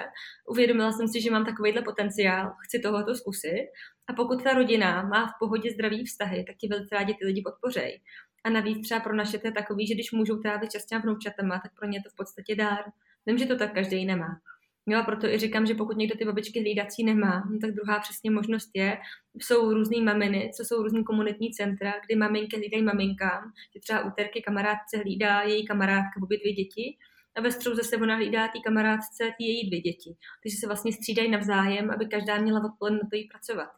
uvědomila 0.50 0.92
jsem 0.92 1.08
si, 1.08 1.20
že 1.20 1.30
mám 1.30 1.44
takovýhle 1.44 1.82
potenciál, 1.82 2.52
chci 2.66 2.78
tohoto 2.78 3.14
zkusit. 3.14 3.66
A 4.08 4.12
pokud 4.12 4.42
ta 4.42 4.52
rodina 4.52 5.02
má 5.02 5.26
v 5.26 5.38
pohodě 5.38 5.70
zdravý 5.70 6.04
vztahy, 6.04 6.44
tak 6.44 6.56
ti 6.56 6.68
velice 6.68 6.94
rádi 6.94 7.14
ty 7.14 7.26
lidi 7.26 7.42
podpořej. 7.42 8.00
A 8.44 8.50
navíc 8.50 8.86
třeba 8.86 9.00
pro 9.00 9.14
naše 9.14 9.38
to 9.38 9.46
je 9.46 9.52
takový, 9.52 9.86
že 9.86 9.94
když 9.94 10.12
můžou 10.12 10.36
trávit 10.36 10.70
čas 10.70 10.86
těm 10.86 11.02
vnoučatama, 11.02 11.58
tak 11.58 11.72
pro 11.78 11.88
ně 11.88 12.02
to 12.02 12.10
v 12.10 12.16
podstatě 12.16 12.56
dár. 12.56 12.84
Vím, 13.26 13.38
že 13.38 13.46
to 13.46 13.56
tak 13.56 13.74
každý 13.74 14.04
nemá. 14.04 14.40
Jo, 14.88 14.98
a 14.98 15.02
proto 15.02 15.26
i 15.26 15.38
říkám, 15.38 15.66
že 15.66 15.74
pokud 15.74 15.96
někdo 15.96 16.16
ty 16.18 16.24
babičky 16.24 16.60
hlídací 16.60 17.04
nemá, 17.04 17.48
no 17.50 17.58
tak 17.58 17.70
druhá 17.70 18.00
přesně 18.00 18.30
možnost 18.30 18.70
je, 18.74 18.98
jsou 19.38 19.72
různé 19.72 20.02
maminy, 20.02 20.50
co 20.56 20.64
jsou 20.64 20.82
různý 20.82 21.04
komunitní 21.04 21.50
centra, 21.50 21.92
kdy 22.06 22.16
maminky 22.16 22.56
hlídají 22.56 22.82
maminkám, 22.82 23.52
že 23.74 23.80
třeba 23.80 24.04
úterky 24.04 24.42
kamarádce 24.42 24.98
hlídá 24.98 25.42
její 25.42 25.66
kamarádka 25.66 26.22
obě 26.22 26.38
dvě 26.38 26.52
děti, 26.52 26.96
a 27.36 27.40
ve 27.40 27.52
středu 27.52 27.76
zase 27.76 27.96
ona 27.96 28.16
hlídá 28.16 28.48
té 28.48 28.58
kamarádce 28.64 29.24
ty 29.38 29.44
její 29.44 29.68
dvě 29.68 29.80
děti. 29.80 30.16
Takže 30.42 30.56
se 30.60 30.66
vlastně 30.66 30.92
střídají 30.92 31.30
navzájem, 31.30 31.90
aby 31.90 32.06
každá 32.06 32.38
měla 32.38 32.64
odpoledne 32.64 32.98
na 33.02 33.08
to 33.10 33.16
jí 33.16 33.28
pracovat. 33.28 33.68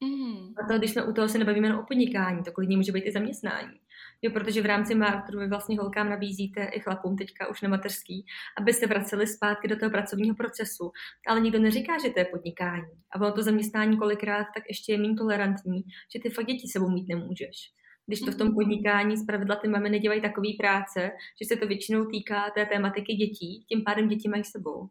Mm. 0.00 0.54
A 0.64 0.68
to, 0.68 0.78
když 0.78 0.90
jsme 0.90 1.02
u 1.02 1.12
toho 1.12 1.28
se 1.28 1.38
nebavíme 1.38 1.66
jen 1.66 1.76
o 1.76 1.82
podnikání, 1.82 2.42
to 2.42 2.52
klidně 2.52 2.76
může 2.76 2.92
být 2.92 3.06
i 3.06 3.12
zaměstnání. 3.12 3.80
Jo, 4.22 4.30
protože 4.30 4.62
v 4.62 4.66
rámci 4.66 4.94
Martru 4.94 5.38
vy 5.38 5.48
vlastně 5.48 5.78
holkám 5.78 6.10
nabízíte 6.10 6.64
i 6.64 6.80
chlapům 6.80 7.16
teďka 7.16 7.48
už 7.48 7.62
na 7.62 7.68
mateřský, 7.68 8.26
aby 8.60 8.72
se 8.72 8.86
vraceli 8.86 9.26
zpátky 9.26 9.68
do 9.68 9.76
toho 9.76 9.90
pracovního 9.90 10.34
procesu. 10.34 10.90
Ale 11.26 11.40
nikdo 11.40 11.58
neříká, 11.58 11.92
že 12.02 12.10
to 12.10 12.18
je 12.18 12.24
podnikání. 12.24 12.92
A 13.14 13.18
bylo 13.18 13.32
to 13.32 13.42
zaměstnání 13.42 13.98
kolikrát 13.98 14.46
tak 14.54 14.64
ještě 14.68 14.92
je 14.92 14.98
méně 14.98 15.14
tolerantní, 15.14 15.84
že 16.14 16.20
ty 16.22 16.30
fakt 16.30 16.46
děti 16.46 16.68
sebou 16.68 16.88
mít 16.90 17.08
nemůžeš. 17.08 17.72
Když 18.06 18.20
to 18.20 18.30
v 18.30 18.36
tom 18.38 18.54
podnikání 18.54 19.16
zpravidla 19.16 19.56
ty 19.56 19.68
mamy 19.68 19.90
nedělají 19.90 20.20
takový 20.20 20.54
práce, 20.54 21.10
že 21.42 21.48
se 21.48 21.56
to 21.56 21.66
většinou 21.66 22.04
týká 22.04 22.50
té 22.54 22.66
tématiky 22.66 23.14
dětí, 23.14 23.64
tím 23.68 23.84
pádem 23.84 24.08
děti 24.08 24.28
mají 24.28 24.44
sebou. 24.44 24.88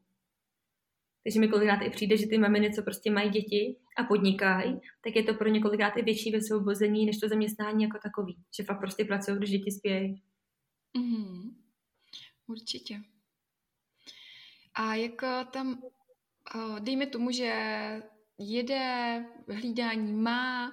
Takže 1.23 1.39
mi 1.39 1.47
kolikrát 1.47 1.81
i 1.81 1.89
přijde, 1.89 2.17
že 2.17 2.27
ty 2.27 2.37
maminy, 2.37 2.73
co 2.73 2.81
prostě 2.81 3.11
mají 3.11 3.29
děti 3.29 3.77
a 3.97 4.03
podnikají, 4.03 4.79
tak 5.03 5.15
je 5.15 5.23
to 5.23 5.33
pro 5.33 5.49
ně 5.49 5.61
kolikrát 5.61 5.97
i 5.97 6.01
větší 6.01 6.31
vysvobození 6.31 7.05
než 7.05 7.17
to 7.17 7.27
zaměstnání 7.27 7.83
jako 7.83 7.97
takový. 8.03 8.37
Že 8.57 8.63
fakt 8.63 8.79
prostě 8.79 9.05
pracují, 9.05 9.37
když 9.37 9.49
děti 9.49 9.71
spějí. 9.71 10.21
Mm, 10.97 11.55
určitě. 12.47 13.01
A 14.75 14.95
jak 14.95 15.23
eh, 15.23 15.45
tam, 15.51 15.81
eh, 16.55 16.79
dejme 16.79 17.05
tomu, 17.05 17.31
že 17.31 17.53
jede, 18.37 19.25
hlídání 19.49 20.13
má, 20.13 20.71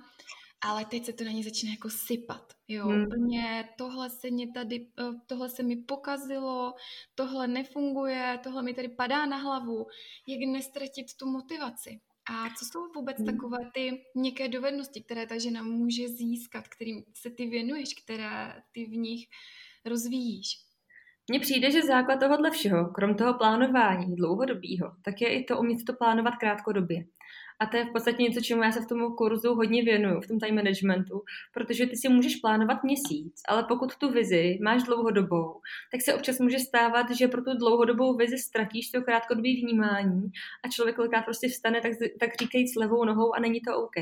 ale 0.60 0.84
teď 0.84 1.04
se 1.04 1.12
to 1.12 1.24
na 1.24 1.30
ně 1.30 1.44
začne 1.44 1.70
jako 1.70 1.90
sypat. 1.90 2.52
Jo, 2.68 2.86
hmm. 2.86 3.02
úplně 3.02 3.68
tohle 3.78 4.10
se 4.10 4.30
mě 4.30 4.52
tady, 4.52 4.86
eh, 5.00 5.12
tohle 5.26 5.48
se 5.48 5.62
mi 5.62 5.76
pokazilo, 5.76 6.74
tohle 7.14 7.48
nefunguje, 7.48 8.38
tohle 8.42 8.62
mi 8.62 8.74
tady 8.74 8.88
padá 8.88 9.26
na 9.26 9.36
hlavu. 9.36 9.86
Jak 10.26 10.52
nestratit 10.52 11.06
tu 11.16 11.30
motivaci? 11.30 12.00
A 12.30 12.48
co 12.58 12.64
jsou 12.64 12.92
vůbec 12.96 13.16
hmm. 13.16 13.26
takové 13.26 13.58
ty 13.74 14.04
měkké 14.14 14.48
dovednosti, 14.48 15.02
které 15.02 15.26
ta 15.26 15.38
žena 15.38 15.62
může 15.62 16.08
získat, 16.08 16.68
kterým 16.68 17.04
se 17.14 17.30
ty 17.30 17.46
věnuješ, 17.46 17.94
které 17.94 18.62
ty 18.72 18.84
v 18.84 18.96
nich 18.96 19.28
rozvíjíš? 19.84 20.70
Mně 21.30 21.40
přijde, 21.40 21.70
že 21.70 21.82
základ 21.82 22.20
tohohle 22.20 22.50
všeho, 22.50 22.86
krom 22.86 23.14
toho 23.14 23.34
plánování 23.34 24.16
dlouhodobého, 24.16 24.92
tak 25.04 25.20
je 25.20 25.34
i 25.34 25.44
to 25.44 25.58
umět 25.58 25.84
to 25.86 25.92
plánovat 25.92 26.36
krátkodobě. 26.36 27.04
A 27.60 27.66
to 27.66 27.76
je 27.76 27.84
v 27.84 27.92
podstatě 27.92 28.22
něco, 28.22 28.40
čemu 28.40 28.62
já 28.62 28.72
se 28.72 28.80
v 28.80 28.86
tom 28.86 29.14
kurzu 29.16 29.54
hodně 29.54 29.82
věnuju, 29.82 30.20
v 30.20 30.26
tom 30.26 30.40
time 30.40 30.54
managementu, 30.54 31.22
protože 31.54 31.86
ty 31.86 31.96
si 31.96 32.08
můžeš 32.08 32.36
plánovat 32.36 32.84
měsíc, 32.84 33.42
ale 33.48 33.64
pokud 33.68 33.96
tu 33.96 34.10
vizi 34.10 34.58
máš 34.62 34.82
dlouhodobou, 34.82 35.60
tak 35.92 36.02
se 36.02 36.14
občas 36.14 36.38
může 36.38 36.58
stávat, 36.58 37.10
že 37.10 37.28
pro 37.28 37.42
tu 37.42 37.58
dlouhodobou 37.58 38.16
vizi 38.16 38.38
ztratíš 38.38 38.90
to 38.90 39.02
krátkodobé 39.02 39.48
vnímání 39.48 40.30
a 40.64 40.68
člověk 40.68 40.96
kolikrát 40.96 41.22
prostě 41.22 41.48
vstane, 41.48 41.80
tak, 41.80 41.92
tak 42.20 42.30
říkají 42.40 42.68
s 42.68 42.76
levou 42.76 43.04
nohou 43.04 43.34
a 43.34 43.40
není 43.40 43.60
to 43.60 43.76
OK. 43.76 43.96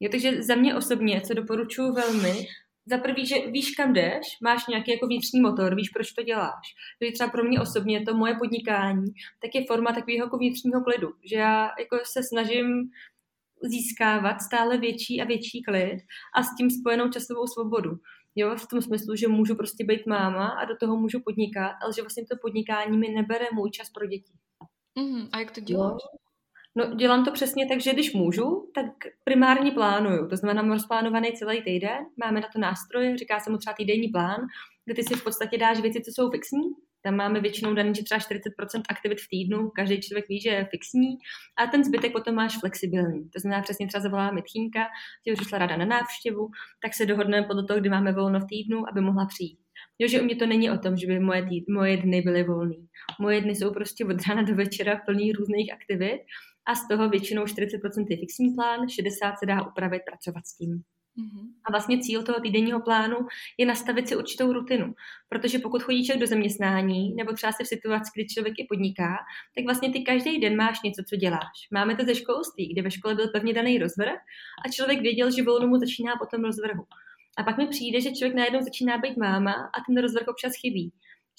Jo, 0.00 0.10
takže 0.10 0.42
za 0.42 0.54
mě 0.54 0.74
osobně, 0.74 1.20
co 1.20 1.34
doporučuji 1.34 1.92
velmi, 1.92 2.46
za 2.86 2.98
prvý, 2.98 3.26
že 3.26 3.34
víš, 3.50 3.70
kam 3.70 3.92
jdeš, 3.92 4.26
máš 4.42 4.66
nějaký 4.66 4.90
jako 4.90 5.06
vnitřní 5.06 5.40
motor, 5.40 5.74
víš, 5.74 5.88
proč 5.88 6.12
to 6.12 6.22
děláš. 6.22 6.74
Takže 6.98 7.12
třeba 7.12 7.30
pro 7.30 7.44
mě 7.44 7.60
osobně 7.60 8.02
to 8.02 8.14
moje 8.14 8.34
podnikání, 8.34 9.06
tak 9.42 9.54
je 9.54 9.64
forma 9.68 9.92
takového 9.92 10.26
jako 10.26 10.38
vnitřního 10.38 10.84
klidu, 10.84 11.08
že 11.24 11.36
já 11.36 11.70
jako 11.78 11.98
se 12.04 12.20
snažím 12.22 12.66
získávat 13.62 14.40
stále 14.40 14.78
větší 14.78 15.22
a 15.22 15.24
větší 15.24 15.62
klid 15.62 15.98
a 16.36 16.42
s 16.42 16.56
tím 16.56 16.70
spojenou 16.70 17.08
časovou 17.08 17.46
svobodu. 17.46 17.90
Jo, 18.36 18.56
v 18.56 18.66
tom 18.66 18.82
smyslu, 18.82 19.16
že 19.16 19.28
můžu 19.28 19.54
prostě 19.54 19.84
být 19.84 20.06
máma 20.06 20.48
a 20.48 20.64
do 20.64 20.76
toho 20.76 20.96
můžu 20.96 21.20
podnikat, 21.24 21.72
ale 21.82 21.92
že 21.96 22.02
vlastně 22.02 22.24
to 22.30 22.36
podnikání 22.42 22.98
mi 22.98 23.08
nebere 23.08 23.46
můj 23.52 23.70
čas 23.70 23.90
pro 23.90 24.06
děti. 24.06 24.32
Mm, 24.98 25.28
a 25.32 25.38
jak 25.38 25.50
to 25.50 25.60
děláš? 25.60 25.92
Jo. 25.92 26.23
No, 26.76 26.94
dělám 26.94 27.24
to 27.24 27.32
přesně 27.32 27.66
tak, 27.66 27.80
že 27.80 27.92
když 27.92 28.12
můžu, 28.12 28.70
tak 28.74 28.86
primárně 29.24 29.70
plánuju. 29.70 30.28
To 30.28 30.36
znamená, 30.36 30.62
mám 30.62 30.72
rozplánovaný 30.72 31.32
celý 31.32 31.62
týden, 31.62 31.98
máme 32.24 32.40
na 32.40 32.48
to 32.52 32.58
nástroje, 32.58 33.16
říká 33.16 33.40
se 33.40 33.50
mu 33.50 33.58
třeba 33.58 33.74
týdenní 33.74 34.08
plán, 34.08 34.40
kde 34.84 34.94
ty 34.94 35.02
si 35.02 35.14
v 35.14 35.24
podstatě 35.24 35.58
dáš 35.58 35.80
věci, 35.80 36.00
co 36.00 36.10
jsou 36.14 36.30
fixní. 36.30 36.70
Tam 37.02 37.16
máme 37.16 37.40
většinou 37.40 37.74
daný, 37.74 37.94
že 37.94 38.04
třeba 38.04 38.18
40% 38.18 38.82
aktivit 38.88 39.20
v 39.20 39.28
týdnu, 39.28 39.70
každý 39.70 40.00
člověk 40.00 40.28
ví, 40.28 40.40
že 40.40 40.50
je 40.50 40.68
fixní, 40.70 41.16
a 41.56 41.66
ten 41.66 41.84
zbytek 41.84 42.12
potom 42.12 42.34
máš 42.34 42.58
flexibilní. 42.60 43.30
To 43.30 43.40
znamená, 43.40 43.62
přesně 43.62 43.86
třeba 43.86 44.02
zavoláme 44.02 44.42
tchýnka, 44.42 44.86
že 45.28 45.34
přišla 45.34 45.58
rada 45.58 45.76
na 45.76 45.84
návštěvu, 45.84 46.48
tak 46.82 46.94
se 46.94 47.06
dohodneme 47.06 47.46
podle 47.46 47.64
toho, 47.64 47.80
kdy 47.80 47.88
máme 47.88 48.12
volno 48.12 48.40
v 48.40 48.46
týdnu, 48.48 48.88
aby 48.90 49.00
mohla 49.00 49.26
přijít. 49.26 49.58
Jo, 49.98 50.08
že 50.08 50.20
u 50.20 50.24
mě 50.24 50.36
to 50.36 50.46
není 50.46 50.70
o 50.70 50.78
tom, 50.78 50.96
že 50.96 51.06
by 51.06 51.20
moje, 51.20 51.42
tý, 51.42 51.64
moje 51.68 51.96
dny 51.96 52.22
byly 52.22 52.42
volný. 52.42 52.88
Moje 53.20 53.40
dny 53.40 53.54
jsou 53.54 53.72
prostě 53.72 54.04
od 54.04 54.26
rána 54.28 54.42
do 54.42 54.54
večera 54.54 54.96
plný 55.06 55.32
různých 55.32 55.72
aktivit 55.72 56.20
a 56.66 56.74
z 56.74 56.88
toho 56.88 57.08
většinou 57.08 57.44
40% 57.44 58.06
je 58.10 58.16
fixní 58.16 58.54
plán, 58.54 58.80
60% 58.80 59.34
se 59.38 59.46
dá 59.46 59.66
upravit, 59.66 60.02
pracovat 60.06 60.46
s 60.46 60.56
tím. 60.56 60.82
Mm-hmm. 61.18 61.46
A 61.64 61.70
vlastně 61.70 61.98
cíl 61.98 62.22
toho 62.22 62.40
týdenního 62.40 62.80
plánu 62.80 63.16
je 63.58 63.66
nastavit 63.66 64.08
si 64.08 64.16
určitou 64.16 64.52
rutinu. 64.52 64.94
Protože 65.28 65.58
pokud 65.58 65.82
chodí 65.82 66.06
člověk 66.06 66.20
do 66.20 66.26
zaměstnání, 66.26 67.14
nebo 67.14 67.32
třeba 67.32 67.52
se 67.52 67.64
v 67.64 67.66
situaci, 67.66 68.10
kdy 68.14 68.26
člověk 68.26 68.54
i 68.58 68.66
podniká, 68.68 69.16
tak 69.56 69.64
vlastně 69.64 69.92
ty 69.92 70.02
každý 70.02 70.40
den 70.40 70.56
máš 70.56 70.82
něco, 70.82 71.02
co 71.08 71.16
děláš. 71.16 71.56
Máme 71.72 71.96
to 71.96 72.04
ze 72.04 72.14
školství, 72.14 72.72
kde 72.72 72.82
ve 72.82 72.90
škole 72.90 73.14
byl 73.14 73.28
pevně 73.28 73.52
daný 73.52 73.78
rozvrh 73.78 74.18
a 74.66 74.68
člověk 74.68 75.00
věděl, 75.00 75.30
že 75.30 75.42
volno 75.42 75.66
mu 75.66 75.78
začíná 75.78 76.12
po 76.20 76.26
tom 76.26 76.44
rozvrhu. 76.44 76.84
A 77.38 77.42
pak 77.42 77.58
mi 77.58 77.66
přijde, 77.66 78.00
že 78.00 78.12
člověk 78.12 78.34
najednou 78.34 78.60
začíná 78.62 78.98
být 78.98 79.16
máma 79.16 79.52
a 79.52 79.80
ten 79.86 80.02
rozvrh 80.02 80.28
občas 80.28 80.52
chybí 80.60 80.92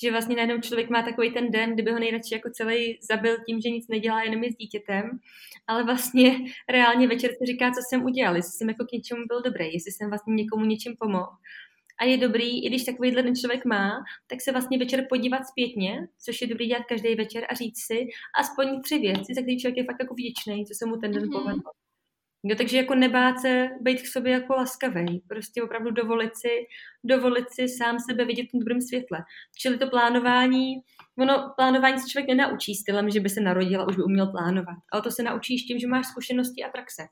že 0.04 0.12
vlastně 0.12 0.36
najednou 0.36 0.62
člověk 0.62 0.90
má 0.90 1.02
takový 1.02 1.32
ten 1.32 1.52
den, 1.52 1.74
kdyby 1.74 1.92
ho 1.92 2.00
nejradši 2.00 2.34
jako 2.34 2.50
celý 2.50 3.00
zabil 3.10 3.38
tím, 3.48 3.62
že 3.62 3.70
nic 3.70 3.88
nedělá, 3.88 4.24
jenom 4.24 4.44
je 4.44 4.52
s 4.52 4.56
dítětem, 4.56 5.20
ale 5.68 5.84
vlastně 5.84 6.38
reálně 6.70 7.08
večer 7.08 7.32
si 7.32 7.46
říká, 7.46 7.72
co 7.72 7.82
jsem 7.90 8.04
udělal, 8.04 8.36
jestli 8.36 8.52
jsem 8.52 8.70
jako 8.70 8.86
k 8.86 8.92
něčemu 8.92 9.22
byl 9.28 9.42
dobrý, 9.42 9.74
jestli 9.74 9.92
jsem 9.92 10.10
vlastně 10.10 10.34
někomu 10.34 10.66
něčím 10.66 10.96
pomohl. 11.00 11.32
A 12.00 12.06
je 12.06 12.18
dobrý, 12.18 12.66
i 12.66 12.70
když 12.70 12.84
takovýhle 12.84 13.24
ten 13.24 13.36
člověk 13.36 13.66
má, 13.66 14.04
tak 14.28 14.42
se 14.42 14.52
vlastně 14.52 14.78
večer 14.78 15.06
podívat 15.10 15.42
zpětně, 15.48 16.08
což 16.26 16.42
je 16.42 16.48
dobrý 16.48 16.68
dělat 16.68 16.84
každý 16.90 17.16
večer 17.16 17.46
a 17.50 17.56
říct 17.56 17.86
si 17.86 18.08
aspoň 18.40 18.82
tři 18.82 18.98
věci, 19.00 19.34
za 19.36 19.42
které 19.42 19.58
člověk 19.58 19.78
je 19.78 19.84
fakt 19.84 20.00
jako 20.00 20.14
vděčný, 20.14 20.66
co 20.66 20.74
se 20.78 20.86
mu 20.86 20.98
ten 20.98 21.12
den 21.12 21.24
mm-hmm. 21.24 21.42
povedlo. 21.42 21.72
Jo, 22.48 22.56
takže 22.56 22.78
jako 22.78 22.96
nebát 22.96 23.40
se 23.40 23.70
být 23.82 24.02
k 24.02 24.08
sobě 24.08 24.34
jako 24.34 24.54
laskavý, 24.54 25.24
prostě 25.28 25.64
opravdu 25.64 25.92
dovolit 25.92 26.32
si, 26.36 26.50
dovolit 27.04 27.46
si 27.50 27.68
sám 27.68 27.98
sebe 28.10 28.26
vidět 28.26 28.44
v 28.48 28.52
tom 28.52 28.60
dobrém 28.60 28.82
světle. 28.82 29.20
Čili 29.58 29.78
to 29.78 29.90
plánování, 29.90 30.76
ono, 31.20 31.54
plánování 31.56 32.00
se 32.00 32.10
člověk 32.10 32.30
nenaučí 32.30 32.76
stylem, 32.76 33.10
že 33.10 33.20
by 33.20 33.30
se 33.30 33.42
narodil 33.42 33.82
a 33.82 33.88
už 33.88 33.96
by 33.96 34.04
uměl 34.04 34.28
plánovat, 34.28 34.78
ale 34.92 35.02
to 35.02 35.12
se 35.12 35.24
naučíš 35.24 35.64
tím, 35.64 35.80
že 35.80 35.88
máš 35.88 36.06
zkušenosti 36.06 36.64
a 36.64 36.70
praxe. 36.70 37.04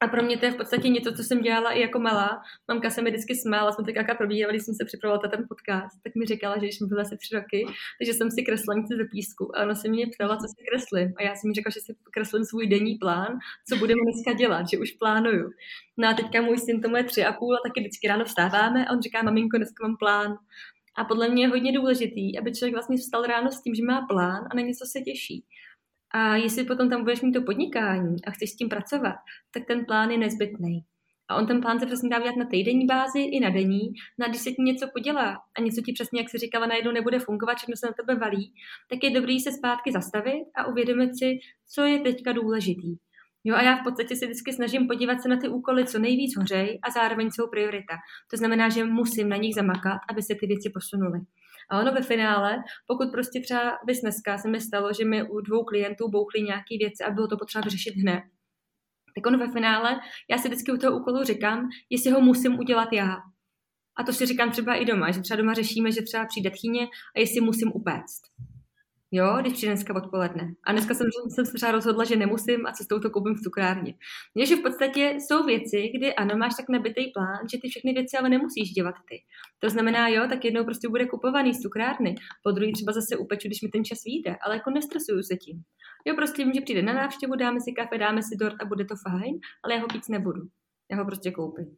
A 0.00 0.08
pro 0.08 0.22
mě 0.22 0.38
to 0.38 0.44
je 0.44 0.52
v 0.52 0.56
podstatě 0.56 0.88
něco, 0.88 1.12
co 1.12 1.22
jsem 1.22 1.40
dělala 1.40 1.72
i 1.72 1.80
jako 1.80 1.98
malá. 1.98 2.42
Mamka 2.68 2.90
se 2.90 3.02
mi 3.02 3.10
vždycky 3.10 3.34
smála, 3.34 3.72
jsme 3.72 3.84
to 3.84 3.90
jaká 3.90 4.14
probíhali, 4.14 4.52
když 4.52 4.64
jsem 4.64 4.74
se 4.74 4.84
připravovala 4.84 5.28
ten 5.28 5.44
podcast, 5.48 6.02
tak 6.02 6.14
mi 6.14 6.26
říkala, 6.26 6.58
že 6.58 6.66
mi 6.82 6.86
byla 6.86 7.02
asi 7.02 7.16
tři 7.16 7.34
roky, 7.34 7.66
takže 7.98 8.12
jsem 8.14 8.30
si 8.30 8.42
kresla 8.42 8.74
něco 8.74 8.94
ze 8.96 9.04
písku. 9.04 9.56
A 9.56 9.62
ona 9.62 9.74
se 9.74 9.88
mě 9.88 10.06
ptala, 10.06 10.36
co 10.36 10.46
si 10.48 10.64
kreslím. 10.68 11.14
A 11.18 11.22
já 11.22 11.34
jsem 11.34 11.48
mi 11.48 11.54
řekla, 11.54 11.70
že 11.70 11.80
si 11.80 11.96
kreslím 12.10 12.44
svůj 12.44 12.66
denní 12.66 12.94
plán, 12.94 13.38
co 13.68 13.76
budeme 13.76 14.00
dneska 14.04 14.32
dělat, 14.32 14.68
že 14.70 14.78
už 14.78 14.92
plánuju. 14.92 15.50
No 15.96 16.08
a 16.08 16.14
teďka 16.14 16.42
můj 16.42 16.58
syn 16.58 16.80
tomu 16.82 16.96
je 16.96 17.04
tři 17.04 17.24
a 17.24 17.32
půl 17.32 17.54
a 17.54 17.68
taky 17.68 17.80
vždycky 17.80 18.08
ráno 18.08 18.24
vstáváme 18.24 18.86
a 18.86 18.92
on 18.92 19.02
říká, 19.02 19.22
maminko, 19.22 19.56
dneska 19.56 19.86
mám 19.86 19.96
plán. 19.96 20.38
A 20.98 21.04
podle 21.04 21.28
mě 21.28 21.44
je 21.44 21.48
hodně 21.48 21.72
důležitý, 21.72 22.38
aby 22.38 22.52
člověk 22.52 22.74
vlastně 22.74 22.96
vstal 22.96 23.22
ráno 23.22 23.52
s 23.52 23.62
tím, 23.62 23.74
že 23.74 23.84
má 23.84 24.06
plán 24.08 24.44
a 24.50 24.54
na 24.54 24.62
něco 24.62 24.84
se 24.86 25.00
těší. 25.00 25.44
A 26.10 26.36
jestli 26.36 26.64
potom 26.64 26.90
tam 26.90 27.02
budeš 27.02 27.20
mít 27.20 27.32
to 27.32 27.42
podnikání 27.42 28.24
a 28.26 28.30
chceš 28.30 28.50
s 28.50 28.56
tím 28.56 28.68
pracovat, 28.68 29.14
tak 29.50 29.64
ten 29.66 29.84
plán 29.84 30.10
je 30.10 30.18
nezbytný. 30.18 30.80
A 31.28 31.36
on 31.36 31.46
ten 31.46 31.60
plán 31.60 31.80
se 31.80 31.86
přesně 31.86 32.08
dá 32.08 32.18
dělat 32.18 32.36
na 32.36 32.44
týdenní 32.44 32.86
bázi 32.86 33.20
i 33.20 33.40
na 33.40 33.50
denní. 33.50 33.92
No 34.18 34.26
a 34.26 34.28
když 34.28 34.40
se 34.40 34.50
ti 34.50 34.62
něco 34.62 34.86
podělá 34.92 35.38
a 35.58 35.60
něco 35.60 35.82
ti 35.82 35.92
přesně, 35.92 36.20
jak 36.20 36.30
si 36.30 36.38
říkala, 36.38 36.66
najednou 36.66 36.92
nebude 36.92 37.18
fungovat, 37.18 37.56
všechno 37.56 37.76
se 37.76 37.86
na 37.86 37.92
tebe 37.92 38.14
valí, 38.20 38.52
tak 38.90 38.98
je 39.02 39.10
dobrý 39.10 39.40
se 39.40 39.52
zpátky 39.52 39.92
zastavit 39.92 40.44
a 40.56 40.66
uvědomit 40.66 41.18
si, 41.18 41.38
co 41.74 41.82
je 41.82 41.98
teďka 41.98 42.32
důležitý. 42.32 42.96
Jo, 43.44 43.54
a 43.54 43.62
já 43.62 43.76
v 43.76 43.84
podstatě 43.84 44.16
se 44.16 44.26
vždycky 44.26 44.52
snažím 44.52 44.86
podívat 44.86 45.22
se 45.22 45.28
na 45.28 45.36
ty 45.36 45.48
úkoly 45.48 45.86
co 45.86 45.98
nejvíc 45.98 46.36
hořej 46.36 46.78
a 46.82 46.90
zároveň 46.90 47.30
jsou 47.30 47.46
priorita. 47.50 47.94
To 48.30 48.36
znamená, 48.36 48.68
že 48.68 48.84
musím 48.84 49.28
na 49.28 49.36
nich 49.36 49.54
zamakat, 49.54 49.98
aby 50.10 50.22
se 50.22 50.34
ty 50.40 50.46
věci 50.46 50.70
posunuly. 50.74 51.20
A 51.70 51.80
ono 51.80 51.92
ve 51.92 52.02
finále, 52.02 52.56
pokud 52.86 53.10
prostě 53.12 53.40
třeba 53.40 53.78
bys 53.86 54.00
dneska 54.00 54.38
se 54.38 54.48
mi 54.48 54.60
stalo, 54.60 54.92
že 54.92 55.04
mi 55.04 55.22
u 55.22 55.40
dvou 55.40 55.64
klientů 55.64 56.08
bouchly 56.08 56.42
nějaké 56.42 56.74
věci 56.80 57.04
a 57.04 57.10
bylo 57.10 57.28
to 57.28 57.36
potřeba 57.36 57.62
vyřešit 57.64 57.94
hned, 57.96 58.22
tak 59.16 59.26
ono 59.26 59.38
ve 59.38 59.52
finále, 59.52 60.00
já 60.30 60.38
si 60.38 60.48
vždycky 60.48 60.72
u 60.72 60.76
toho 60.76 60.98
úkolu 60.98 61.24
říkám, 61.24 61.68
jestli 61.90 62.10
ho 62.10 62.20
musím 62.20 62.58
udělat 62.58 62.88
já. 62.92 63.16
A 63.98 64.02
to 64.04 64.12
si 64.12 64.26
říkám 64.26 64.50
třeba 64.50 64.74
i 64.74 64.84
doma, 64.84 65.10
že 65.10 65.20
třeba 65.20 65.38
doma 65.38 65.54
řešíme, 65.54 65.92
že 65.92 66.02
třeba 66.02 66.26
přijde 66.26 66.50
tchyně 66.50 66.86
a 67.16 67.20
jestli 67.20 67.40
musím 67.40 67.72
upéct. 67.74 68.22
Jo, 69.16 69.36
když 69.40 69.52
přijde 69.52 69.72
dneska 69.72 69.94
odpoledne. 69.94 70.54
A 70.64 70.72
dneska 70.72 70.94
jsem, 70.94 71.06
jsem 71.34 71.46
se 71.46 71.52
třeba 71.52 71.72
rozhodla, 71.72 72.04
že 72.04 72.16
nemusím 72.16 72.66
a 72.66 72.72
cestou 72.72 72.98
to 72.98 73.10
koupím 73.10 73.34
v 73.34 73.40
cukrárně. 73.40 73.94
Takže 74.34 74.56
v 74.56 74.62
podstatě 74.62 75.16
jsou 75.18 75.44
věci, 75.44 75.90
kdy 75.96 76.14
ano, 76.14 76.36
máš 76.36 76.52
tak 76.56 76.68
nabitý 76.68 77.12
plán, 77.14 77.48
že 77.52 77.58
ty 77.62 77.68
všechny 77.68 77.92
věci 77.92 78.16
ale 78.16 78.28
nemusíš 78.28 78.70
dělat 78.70 78.94
ty. 79.08 79.16
To 79.58 79.70
znamená, 79.70 80.08
jo, 80.08 80.26
tak 80.28 80.44
jednou 80.44 80.64
prostě 80.64 80.88
bude 80.88 81.06
kupovaný 81.06 81.54
z 81.54 81.60
cukrárny, 81.60 82.14
po 82.42 82.50
druhý 82.50 82.72
třeba 82.72 82.92
zase 82.92 83.16
upeču, 83.16 83.48
když 83.48 83.62
mi 83.62 83.68
ten 83.68 83.84
čas 83.84 83.98
vyjde, 84.04 84.36
ale 84.44 84.54
jako 84.54 84.70
nestresuju 84.70 85.22
se 85.22 85.36
tím. 85.36 85.62
Jo, 86.04 86.14
prostě 86.14 86.44
vím, 86.44 86.52
že 86.54 86.60
přijde 86.60 86.82
na 86.82 86.92
návštěvu, 86.92 87.34
dáme 87.36 87.60
si 87.60 87.72
kafe, 87.72 87.98
dáme 87.98 88.22
si 88.22 88.36
dort 88.40 88.56
a 88.62 88.64
bude 88.64 88.84
to 88.84 88.94
fajn, 89.08 89.34
ale 89.64 89.74
já 89.74 89.80
ho 89.80 89.86
pít 89.86 90.08
nebudu. 90.08 90.42
Já 90.90 90.96
ho 90.96 91.04
prostě 91.04 91.30
koupím. 91.30 91.76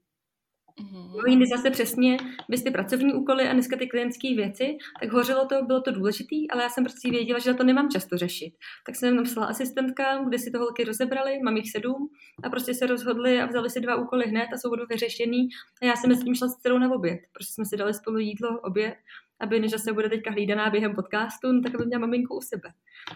Mm-hmm. 0.80 1.28
Jindy 1.28 1.46
zase 1.46 1.70
přesně, 1.70 2.16
vy 2.48 2.62
ty 2.62 2.70
pracovní 2.70 3.14
úkoly 3.14 3.48
a 3.48 3.52
dneska 3.52 3.76
ty 3.76 3.86
klientské 3.86 4.34
věci, 4.34 4.78
tak 5.00 5.12
hořelo 5.12 5.46
to, 5.46 5.62
bylo 5.62 5.80
to 5.80 5.90
důležitý, 5.90 6.50
ale 6.50 6.62
já 6.62 6.68
jsem 6.68 6.84
prostě 6.84 7.10
věděla, 7.10 7.38
že 7.38 7.54
to 7.54 7.64
nemám 7.64 7.90
často 7.90 8.18
řešit. 8.18 8.52
Tak 8.86 8.96
jsem 8.96 9.16
napsala 9.16 9.46
asistentkám, 9.46 10.28
kde 10.28 10.38
si 10.38 10.50
to 10.50 10.58
holky 10.58 10.84
rozebrali, 10.84 11.38
mám 11.44 11.56
jich 11.56 11.70
sedm 11.70 12.08
a 12.42 12.50
prostě 12.50 12.74
se 12.74 12.86
rozhodli 12.86 13.40
a 13.40 13.46
vzali 13.46 13.70
si 13.70 13.80
dva 13.80 13.96
úkoly 13.96 14.24
hned 14.24 14.48
a 14.54 14.56
jsou 14.56 14.68
oba 14.68 14.84
vyřešený. 14.90 15.48
A 15.82 15.84
já 15.84 15.96
jsem 15.96 16.14
s 16.14 16.24
tím 16.24 16.34
šla 16.34 16.48
s 16.48 16.56
celou 16.56 16.78
na 16.78 16.90
oběd. 16.90 17.20
Prostě 17.32 17.52
jsme 17.54 17.64
si 17.64 17.76
dali 17.76 17.94
spolu 17.94 18.18
jídlo, 18.18 18.60
oběd 18.60 18.94
aby 19.40 19.60
než 19.60 19.72
se 19.76 19.92
bude 19.92 20.08
teďka 20.08 20.30
hlídaná 20.30 20.70
během 20.70 20.94
podcastu, 20.94 21.52
no 21.52 21.62
tak 21.62 21.74
aby 21.74 21.86
měla 21.86 22.00
maminku 22.00 22.36
u 22.36 22.40
sebe. 22.40 22.68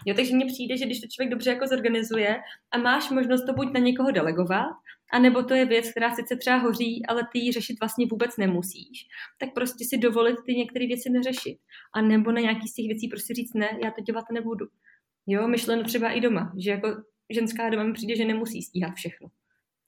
Jo, 0.05 0.15
takže 0.15 0.35
mně 0.35 0.45
přijde, 0.45 0.77
že 0.77 0.85
když 0.85 1.01
to 1.01 1.07
člověk 1.07 1.31
dobře 1.31 1.49
jako 1.49 1.67
zorganizuje 1.67 2.37
a 2.71 2.77
máš 2.77 3.09
možnost 3.09 3.45
to 3.45 3.53
buď 3.53 3.73
na 3.73 3.79
někoho 3.79 4.11
delegovat, 4.11 4.73
a 5.13 5.19
nebo 5.19 5.43
to 5.43 5.53
je 5.53 5.65
věc, 5.65 5.91
která 5.91 6.15
sice 6.15 6.35
třeba 6.35 6.57
hoří, 6.57 7.05
ale 7.05 7.27
ty 7.31 7.39
ji 7.39 7.51
řešit 7.51 7.79
vlastně 7.79 8.05
vůbec 8.11 8.37
nemusíš, 8.37 9.07
tak 9.37 9.49
prostě 9.53 9.85
si 9.89 9.97
dovolit 9.97 10.35
ty 10.45 10.53
některé 10.53 10.87
věci 10.87 11.09
neřešit. 11.09 11.57
A 11.93 12.01
nebo 12.01 12.31
na 12.31 12.41
nějaký 12.41 12.67
z 12.67 12.73
těch 12.73 12.85
věcí 12.85 13.07
prostě 13.07 13.33
říct 13.33 13.53
ne, 13.53 13.69
já 13.83 13.91
to 13.91 14.01
dělat 14.01 14.25
nebudu. 14.31 14.65
Jo, 15.27 15.47
myšleno 15.47 15.83
třeba 15.83 16.09
i 16.09 16.21
doma, 16.21 16.53
že 16.57 16.71
jako 16.71 16.87
ženská 17.29 17.69
doma 17.69 17.83
mi 17.83 17.93
přijde, 17.93 18.15
že 18.15 18.25
nemusí 18.25 18.61
stíhat 18.61 18.93
všechno. 18.93 19.27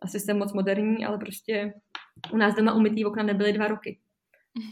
Asi 0.01 0.19
jsem 0.19 0.37
moc 0.37 0.53
moderní, 0.53 1.05
ale 1.05 1.17
prostě 1.17 1.73
u 2.33 2.37
nás 2.37 2.55
doma 2.55 2.73
umytý 2.73 3.05
okna 3.05 3.23
nebyly 3.23 3.53
dva 3.53 3.67
roky. 3.67 3.99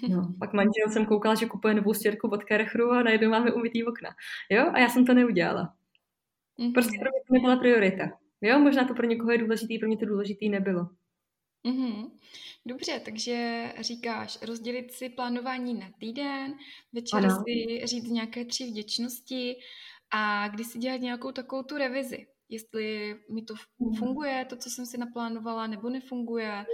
No, 0.10 0.34
pak 0.40 0.54
manžel 0.54 0.90
jsem 0.90 1.06
koukala, 1.06 1.36
že 1.36 1.46
kupuje 1.46 1.74
novou 1.74 1.94
stěrku 1.94 2.28
od 2.28 2.44
Carrefouru 2.44 2.92
a 2.92 3.04
najednou 3.04 3.30
máme 3.30 3.52
umytý 3.52 3.84
okna. 3.84 4.10
Jo, 4.50 4.72
a 4.74 4.80
já 4.80 4.90
jsem 4.90 5.06
to 5.06 5.14
neudělala. 5.14 5.74
Mhm. 6.58 6.74
Prostě 6.74 6.98
pro 7.00 7.10
mě 7.12 7.22
to 7.28 7.34
nebyla 7.34 7.56
priorita. 7.56 8.04
Jo, 8.42 8.60
možná 8.60 8.88
to 8.88 8.94
pro 8.94 9.08
někoho 9.08 9.32
je 9.32 9.38
důležitý, 9.38 9.80
pro 9.80 9.88
mě 9.88 9.98
to 9.98 10.06
důležitý 10.06 10.50
nebylo. 10.50 10.90
Mm-hmm. 11.68 12.12
Dobře, 12.66 13.02
takže 13.06 13.68
říkáš 13.80 14.42
rozdělit 14.42 14.92
si 14.92 15.10
plánování 15.10 15.74
na 15.74 15.90
týden, 16.00 16.54
večer 16.94 17.26
ano. 17.26 17.44
si 17.44 17.88
říct 17.88 18.10
nějaké 18.10 18.46
tři 18.46 18.66
vděčnosti 18.66 19.56
a 20.14 20.48
když 20.48 20.68
si 20.68 20.80
dělat 20.80 21.02
nějakou 21.02 21.32
takovou 21.32 21.64
tu 21.64 21.78
revizi, 21.78 22.28
jestli 22.50 23.16
mi 23.32 23.42
to 23.42 23.54
mhm. 23.80 23.96
funguje, 23.96 24.46
to, 24.50 24.56
co 24.56 24.70
jsem 24.70 24.86
si 24.86 24.98
naplánovala, 24.98 25.68
nebo 25.68 25.90
nefunguje, 25.90 26.66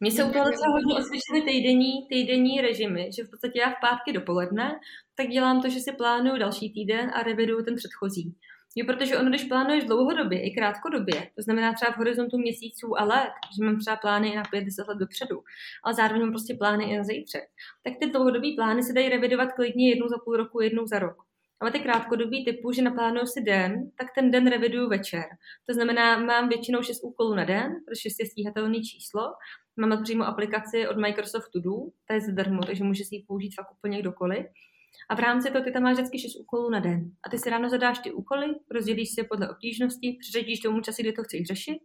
mně 0.00 0.10
se 0.10 0.24
u 0.24 0.32
toho 0.32 0.44
docela 0.44 0.72
hodně 0.72 0.94
osvědčily 0.94 1.42
týdenní, 1.42 2.06
týdenní 2.08 2.60
režimy, 2.60 3.10
že 3.16 3.24
v 3.24 3.30
podstatě 3.30 3.60
já 3.60 3.70
v 3.70 3.80
pátky 3.80 4.12
dopoledne, 4.12 4.80
tak 5.14 5.28
dělám 5.28 5.62
to, 5.62 5.68
že 5.68 5.80
si 5.80 5.92
plánuju 5.92 6.38
další 6.38 6.72
týden 6.72 7.10
a 7.14 7.22
reviduju 7.22 7.64
ten 7.64 7.74
předchozí. 7.74 8.34
Jo, 8.76 8.86
protože 8.86 9.18
ono, 9.18 9.28
když 9.28 9.44
plánuješ 9.44 9.84
dlouhodobě 9.84 10.42
i 10.42 10.54
krátkodobě, 10.54 11.30
to 11.36 11.42
znamená 11.42 11.72
třeba 11.72 11.92
v 11.92 11.96
horizontu 11.96 12.38
měsíců 12.38 13.00
a 13.00 13.04
let, 13.04 13.32
že 13.56 13.64
mám 13.64 13.78
třeba 13.78 13.96
plány 13.96 14.36
na 14.36 14.42
5-10 14.42 14.88
let 14.88 14.98
dopředu, 14.98 15.42
ale 15.84 15.94
zároveň 15.94 16.22
mám 16.22 16.30
prostě 16.30 16.54
plány 16.54 16.84
i 16.84 16.96
na 16.96 17.04
zítřek, 17.04 17.44
tak 17.84 17.92
ty 18.00 18.10
dlouhodobé 18.10 18.48
plány 18.56 18.82
se 18.82 18.92
dají 18.92 19.08
revidovat 19.08 19.52
klidně 19.52 19.88
jednou 19.88 20.08
za 20.08 20.18
půl 20.24 20.36
roku, 20.36 20.60
jednou 20.60 20.86
za 20.86 20.98
rok. 20.98 21.27
Ale 21.60 21.70
ty 21.70 21.80
krátkodobý 21.80 22.44
typu, 22.44 22.72
že 22.72 22.82
naplánuju 22.82 23.26
si 23.26 23.40
den, 23.40 23.90
tak 23.98 24.08
ten 24.14 24.30
den 24.30 24.46
reviduju 24.46 24.88
večer. 24.88 25.24
To 25.66 25.74
znamená, 25.74 26.18
mám 26.18 26.48
většinou 26.48 26.82
6 26.82 27.04
úkolů 27.04 27.34
na 27.34 27.44
den, 27.44 27.72
protože 27.86 28.08
je 28.20 28.26
stíhatelné 28.26 28.80
číslo. 28.80 29.22
Mám 29.76 30.02
přímo 30.02 30.24
aplikaci 30.24 30.88
od 30.88 30.96
Microsoft 30.96 31.48
To 31.52 31.60
Do, 31.60 31.70
ta 32.08 32.14
je 32.14 32.20
zadarmo, 32.20 32.62
takže 32.66 32.84
může 32.84 33.04
si 33.04 33.14
ji 33.14 33.24
použít 33.26 33.54
fakt 33.54 33.72
úplně 33.72 34.00
kdokoliv. 34.00 34.46
A 35.10 35.14
v 35.14 35.18
rámci 35.18 35.50
toho 35.50 35.64
ty 35.64 35.72
tam 35.72 35.82
máš 35.82 35.94
vždycky 35.94 36.18
6 36.18 36.36
úkolů 36.40 36.70
na 36.70 36.80
den. 36.80 37.00
A 37.26 37.30
ty 37.30 37.38
si 37.38 37.50
ráno 37.50 37.68
zadáš 37.68 37.98
ty 37.98 38.12
úkoly, 38.12 38.46
rozdělíš 38.70 39.08
si 39.14 39.20
je 39.20 39.24
podle 39.24 39.50
obtížnosti, 39.50 40.16
přiřadíš 40.20 40.60
tomu 40.60 40.80
časy, 40.80 41.02
kdy 41.02 41.12
to 41.12 41.22
chceš 41.22 41.46
řešit, 41.46 41.78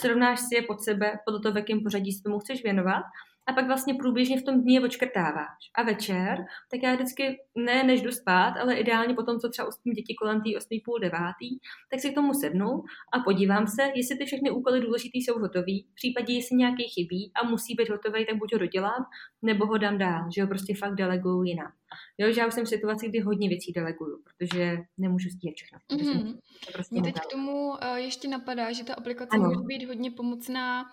srovnáš 0.00 0.40
si 0.40 0.54
je 0.54 0.62
pod 0.62 0.82
sebe, 0.82 1.12
podle 1.26 1.40
toho, 1.40 1.52
v 1.52 1.56
jakém 1.56 1.82
pořadí 1.82 2.12
se 2.12 2.22
tomu 2.22 2.38
chceš 2.38 2.62
věnovat 2.62 3.02
a 3.46 3.52
pak 3.52 3.66
vlastně 3.66 3.94
průběžně 3.94 4.40
v 4.40 4.42
tom 4.42 4.62
dní 4.62 4.74
je 4.74 4.80
očkrtáváš. 4.80 5.70
A 5.74 5.82
večer, 5.82 6.38
tak 6.70 6.82
já 6.82 6.94
vždycky 6.94 7.38
ne 7.54 7.84
než 7.84 8.02
jdu 8.02 8.12
spát, 8.12 8.54
ale 8.60 8.74
ideálně 8.74 9.14
potom, 9.14 9.38
co 9.38 9.48
třeba 9.48 9.68
uspím 9.68 9.92
děti 9.92 10.14
kolem 10.14 10.40
té 10.42 10.56
8 10.56 10.68
půl 10.84 10.98
devátý, 10.98 11.58
tak 11.90 12.00
si 12.00 12.10
k 12.10 12.14
tomu 12.14 12.34
sednu 12.34 12.82
a 13.12 13.18
podívám 13.24 13.66
se, 13.66 13.82
jestli 13.94 14.18
ty 14.18 14.24
všechny 14.24 14.50
úkoly 14.50 14.80
důležité 14.80 15.18
jsou 15.18 15.38
hotové, 15.38 15.76
v 15.92 15.94
případě, 15.94 16.32
jestli 16.32 16.56
nějaký 16.56 16.82
chybí 16.82 17.32
a 17.34 17.46
musí 17.48 17.74
být 17.74 17.90
hotový, 17.90 18.26
tak 18.26 18.36
buď 18.36 18.52
ho 18.52 18.58
dodělám, 18.58 19.04
nebo 19.42 19.66
ho 19.66 19.78
dám 19.78 19.98
dál, 19.98 20.22
že 20.34 20.42
ho 20.42 20.48
prostě 20.48 20.74
fakt 20.74 20.94
deleguju 20.94 21.42
jinam. 21.42 21.72
Jo, 22.18 22.32
že 22.32 22.40
já 22.40 22.46
už 22.46 22.54
jsem 22.54 22.64
v 22.64 22.68
situaci, 22.68 23.08
kdy 23.08 23.20
hodně 23.20 23.48
věcí 23.48 23.72
deleguju, 23.72 24.22
protože 24.24 24.76
nemůžu 24.98 25.28
stíhat 25.28 25.54
všechno. 25.54 25.78
Mm-hmm. 25.90 26.38
Prostě 26.72 26.94
Mě 26.94 27.02
teď 27.02 27.22
k 27.22 27.30
tomu 27.30 27.68
uh, 27.68 27.96
ještě 27.96 28.28
napadá, 28.28 28.72
že 28.72 28.84
ta 28.84 28.94
aplikace 28.94 29.36
ano. 29.36 29.48
může 29.48 29.60
být 29.66 29.86
hodně 29.86 30.10
pomocná 30.10 30.84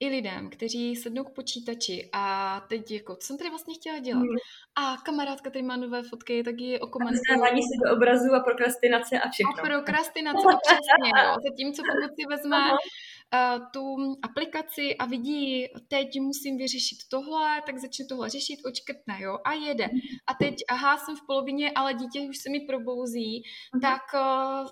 i 0.00 0.08
lidem, 0.08 0.50
kteří 0.50 0.96
sednou 0.96 1.24
k 1.24 1.34
počítači 1.34 2.08
a 2.12 2.60
teď 2.68 2.90
jako, 2.90 3.16
co 3.16 3.26
jsem 3.26 3.38
tady 3.38 3.50
vlastně 3.50 3.74
chtěla 3.74 3.98
dělat? 3.98 4.20
Mm. 4.20 4.36
A 4.74 4.96
kamarádka 4.96 5.50
tady 5.50 5.62
má 5.62 5.76
nové 5.76 6.02
fotky, 6.02 6.42
tak 6.42 6.60
ji 6.60 6.80
okomentuje. 6.80 7.36
A 7.42 7.48
si 7.48 7.78
do 7.84 7.96
obrazu 7.96 8.34
a 8.34 8.40
prokrastinace 8.40 9.20
a 9.20 9.28
všechno. 9.30 9.52
A 9.58 9.66
prokrastinace 9.66 10.46
a 10.52 10.56
přesně, 10.66 11.10
jo. 11.24 11.34
Zatímco 11.50 11.82
pokud 11.82 12.14
si 12.20 12.26
vezme 12.28 12.56
uh, 12.72 13.66
tu 13.72 13.96
aplikaci 14.22 14.96
a 14.96 15.06
vidí, 15.06 15.66
teď 15.88 16.20
musím 16.20 16.56
vyřešit 16.56 16.98
tohle, 17.10 17.62
tak 17.66 17.78
začne 17.78 18.04
tohle 18.08 18.28
řešit, 18.28 18.58
očkrtne, 18.66 19.16
jo, 19.20 19.38
a 19.44 19.52
jede. 19.52 19.86
Mhm. 19.86 20.00
A 20.26 20.34
teď, 20.34 20.54
aha, 20.70 20.96
jsem 20.96 21.16
v 21.16 21.26
polovině, 21.26 21.72
ale 21.74 21.94
dítě 21.94 22.20
už 22.20 22.38
se 22.38 22.50
mi 22.50 22.60
probouzí, 22.60 23.42
uh-huh. 23.42 23.80
tak 23.80 24.02
uh, 24.14 24.68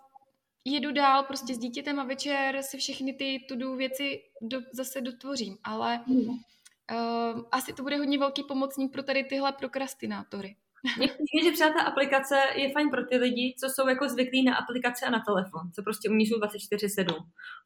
jedu 0.65 0.93
dál 0.93 1.23
prostě 1.23 1.55
s 1.55 1.59
dítětem 1.59 2.01
a 2.01 2.05
večer 2.05 2.63
si 2.63 2.79
všechny 2.79 3.13
ty 3.13 3.47
to 3.49 3.77
věci 3.77 4.23
do, 4.43 4.61
zase 4.73 5.01
dotvořím, 5.01 5.57
ale 5.65 6.05
uh, 6.07 7.41
asi 7.53 7.73
to 7.73 7.83
bude 7.83 7.97
hodně 7.97 8.19
velký 8.19 8.43
pomocník 8.43 8.93
pro 8.93 9.03
tady 9.03 9.25
tyhle 9.25 9.53
prokrastinátory. 9.53 10.57
Mně 10.99 11.09
že 11.45 11.53
třeba 11.53 11.71
ta 11.71 11.83
aplikace 11.83 12.35
je 12.55 12.73
fajn 12.73 12.91
pro 12.91 13.05
ty 13.07 13.17
lidi, 13.17 13.55
co 13.61 13.69
jsou 13.71 13.89
jako 13.89 14.09
zvyklí 14.09 14.45
na 14.45 14.57
aplikace 14.57 15.07
a 15.07 15.11
na 15.11 15.23
telefon, 15.27 15.73
co 15.75 15.83
prostě 15.83 16.11
umí 16.11 16.25
24-7. 16.27 17.07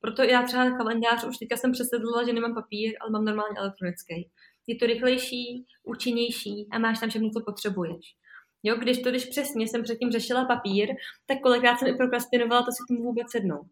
Proto 0.00 0.22
já 0.22 0.42
třeba 0.42 0.70
kalendář 0.70 1.24
už 1.24 1.38
teďka 1.38 1.56
jsem 1.56 1.72
přesedla, 1.72 2.24
že 2.26 2.32
nemám 2.32 2.54
papír, 2.54 2.92
ale 3.00 3.10
mám 3.10 3.24
normálně 3.24 3.58
elektronický. 3.58 4.30
Je 4.66 4.76
to 4.76 4.86
rychlejší, 4.86 5.66
účinnější 5.84 6.68
a 6.72 6.78
máš 6.78 7.00
tam 7.00 7.10
všechno, 7.10 7.30
co 7.30 7.40
potřebuješ. 7.40 8.14
Jo, 8.62 8.76
když 8.76 9.02
to, 9.02 9.10
když 9.10 9.24
přesně 9.24 9.68
jsem 9.68 9.82
předtím 9.82 10.10
řešila 10.10 10.44
papír, 10.44 10.88
tak 11.26 11.40
kolikrát 11.40 11.78
jsem 11.78 11.88
i 11.88 11.94
prokrastinovala 11.94 12.62
to 12.62 12.72
si 12.72 12.84
k 12.84 12.88
tomu 12.88 13.02
vůbec 13.02 13.30
sednout. 13.30 13.66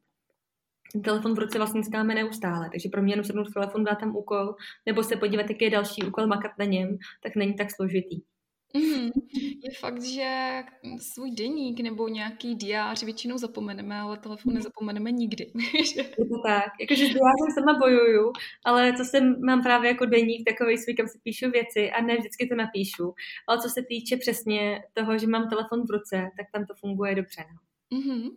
Ten 0.93 1.03
telefon 1.03 1.35
v 1.35 1.39
ruce 1.39 1.59
vlastně 1.59 1.85
skáme 1.85 2.15
neustále, 2.15 2.71
takže 2.71 2.89
pro 2.89 3.03
mě 3.03 3.13
jenom 3.13 3.25
sednout 3.25 3.53
telefon, 3.55 3.85
dát 3.85 4.01
tam 4.01 4.17
úkol, 4.17 4.55
nebo 4.87 5.03
se 5.03 5.17
podívat, 5.17 5.51
jaký 5.51 5.65
je 5.65 5.71
další 5.71 6.03
úkol, 6.03 6.27
makat 6.27 6.53
na 6.59 6.65
něm, 6.65 6.99
tak 7.23 7.37
není 7.37 7.55
tak 7.55 7.75
složitý. 7.75 8.21
Mm, 8.77 9.11
je 9.65 9.71
fakt, 9.81 10.03
že 10.03 10.63
svůj 10.99 11.31
deník 11.31 11.81
nebo 11.81 12.09
nějaký 12.09 12.55
diář 12.55 13.03
většinou 13.03 13.39
zapomeneme, 13.39 13.99
ale 13.99 14.19
telefon 14.19 14.55
nezapomeneme 14.55 15.13
nikdy. 15.13 15.53
je 15.97 16.05
to 16.05 16.43
tak. 16.47 16.73
Jakože 16.81 17.05
s 17.05 17.09
diářem 17.09 17.51
sama 17.55 17.79
bojuju, 17.79 18.33
ale 18.65 18.93
co 18.97 19.05
jsem, 19.05 19.41
mám 19.47 19.63
právě 19.63 19.91
jako 19.91 20.07
deník 20.07 20.49
takový 20.49 20.79
svůj, 20.79 20.95
kam 20.95 21.09
si 21.09 21.19
píšu 21.23 21.51
věci 21.51 21.91
a 21.91 22.03
ne 22.03 22.17
vždycky 22.17 22.47
to 22.47 22.55
napíšu. 22.55 23.15
Ale 23.49 23.59
co 23.63 23.69
se 23.69 23.83
týče 23.89 24.17
přesně 24.17 24.83
toho, 24.93 25.19
že 25.19 25.27
mám 25.27 25.49
telefon 25.49 25.87
v 25.87 25.91
ruce, 25.91 26.31
tak 26.37 26.47
tam 26.53 26.67
to 26.67 26.75
funguje 26.75 27.15
dobře. 27.15 27.45
No. 27.53 27.67
Mm-hmm. 27.99 28.31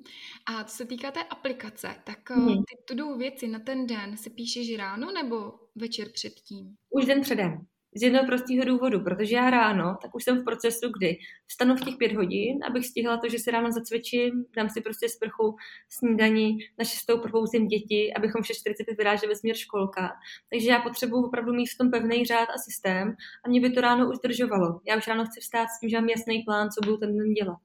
A 0.45 0.63
co 0.63 0.75
se 0.75 0.85
týká 0.85 1.11
té 1.11 1.23
aplikace, 1.23 1.95
tak 2.03 2.29
mm. 2.29 2.47
ty 2.47 2.95
to 2.95 3.17
věci 3.17 3.47
na 3.47 3.59
ten 3.59 3.87
den 3.87 4.17
si 4.17 4.29
píšeš 4.29 4.77
ráno 4.77 5.11
nebo 5.11 5.53
večer 5.75 6.07
předtím? 6.13 6.75
Už 6.89 7.05
den 7.05 7.21
předem. 7.21 7.65
Z 7.95 8.03
jednoho 8.03 8.25
prostého 8.25 8.65
důvodu, 8.65 8.99
protože 8.99 9.35
já 9.35 9.49
ráno, 9.49 9.97
tak 10.01 10.15
už 10.15 10.23
jsem 10.23 10.41
v 10.41 10.43
procesu, 10.43 10.89
kdy 10.97 11.17
vstanu 11.47 11.75
v 11.75 11.85
těch 11.85 11.95
pět 11.97 12.15
hodin, 12.15 12.59
abych 12.67 12.85
stihla 12.85 13.17
to, 13.17 13.29
že 13.29 13.39
se 13.39 13.51
ráno 13.51 13.71
zacvičím, 13.71 14.45
dám 14.55 14.69
si 14.69 14.81
prostě 14.81 15.09
sprchu, 15.09 15.55
snídaní, 15.89 16.57
na 16.79 16.85
šestou 16.85 17.17
probouzím 17.17 17.67
děti, 17.67 18.13
abychom 18.13 18.41
v 18.43 18.45
6.45 18.45 18.97
vyráželi 18.97 19.35
směr 19.35 19.55
školka. 19.55 20.11
Takže 20.49 20.69
já 20.69 20.79
potřebuji 20.79 21.25
opravdu 21.25 21.53
mít 21.53 21.65
v 21.65 21.77
tom 21.77 21.91
pevný 21.91 22.25
řád 22.25 22.49
a 22.49 22.57
systém 22.57 23.15
a 23.45 23.49
mě 23.49 23.61
by 23.61 23.69
to 23.69 23.81
ráno 23.81 24.09
už 24.09 24.17
držovalo. 24.23 24.81
Já 24.87 24.97
už 24.97 25.07
ráno 25.07 25.25
chci 25.25 25.39
vstát 25.39 25.67
s 25.67 25.79
tím, 25.79 25.89
že 25.89 25.97
mám 25.97 26.09
jasný 26.09 26.43
plán, 26.43 26.69
co 26.71 26.81
budu 26.85 26.97
ten 26.97 27.17
den 27.17 27.33
dělat. 27.33 27.57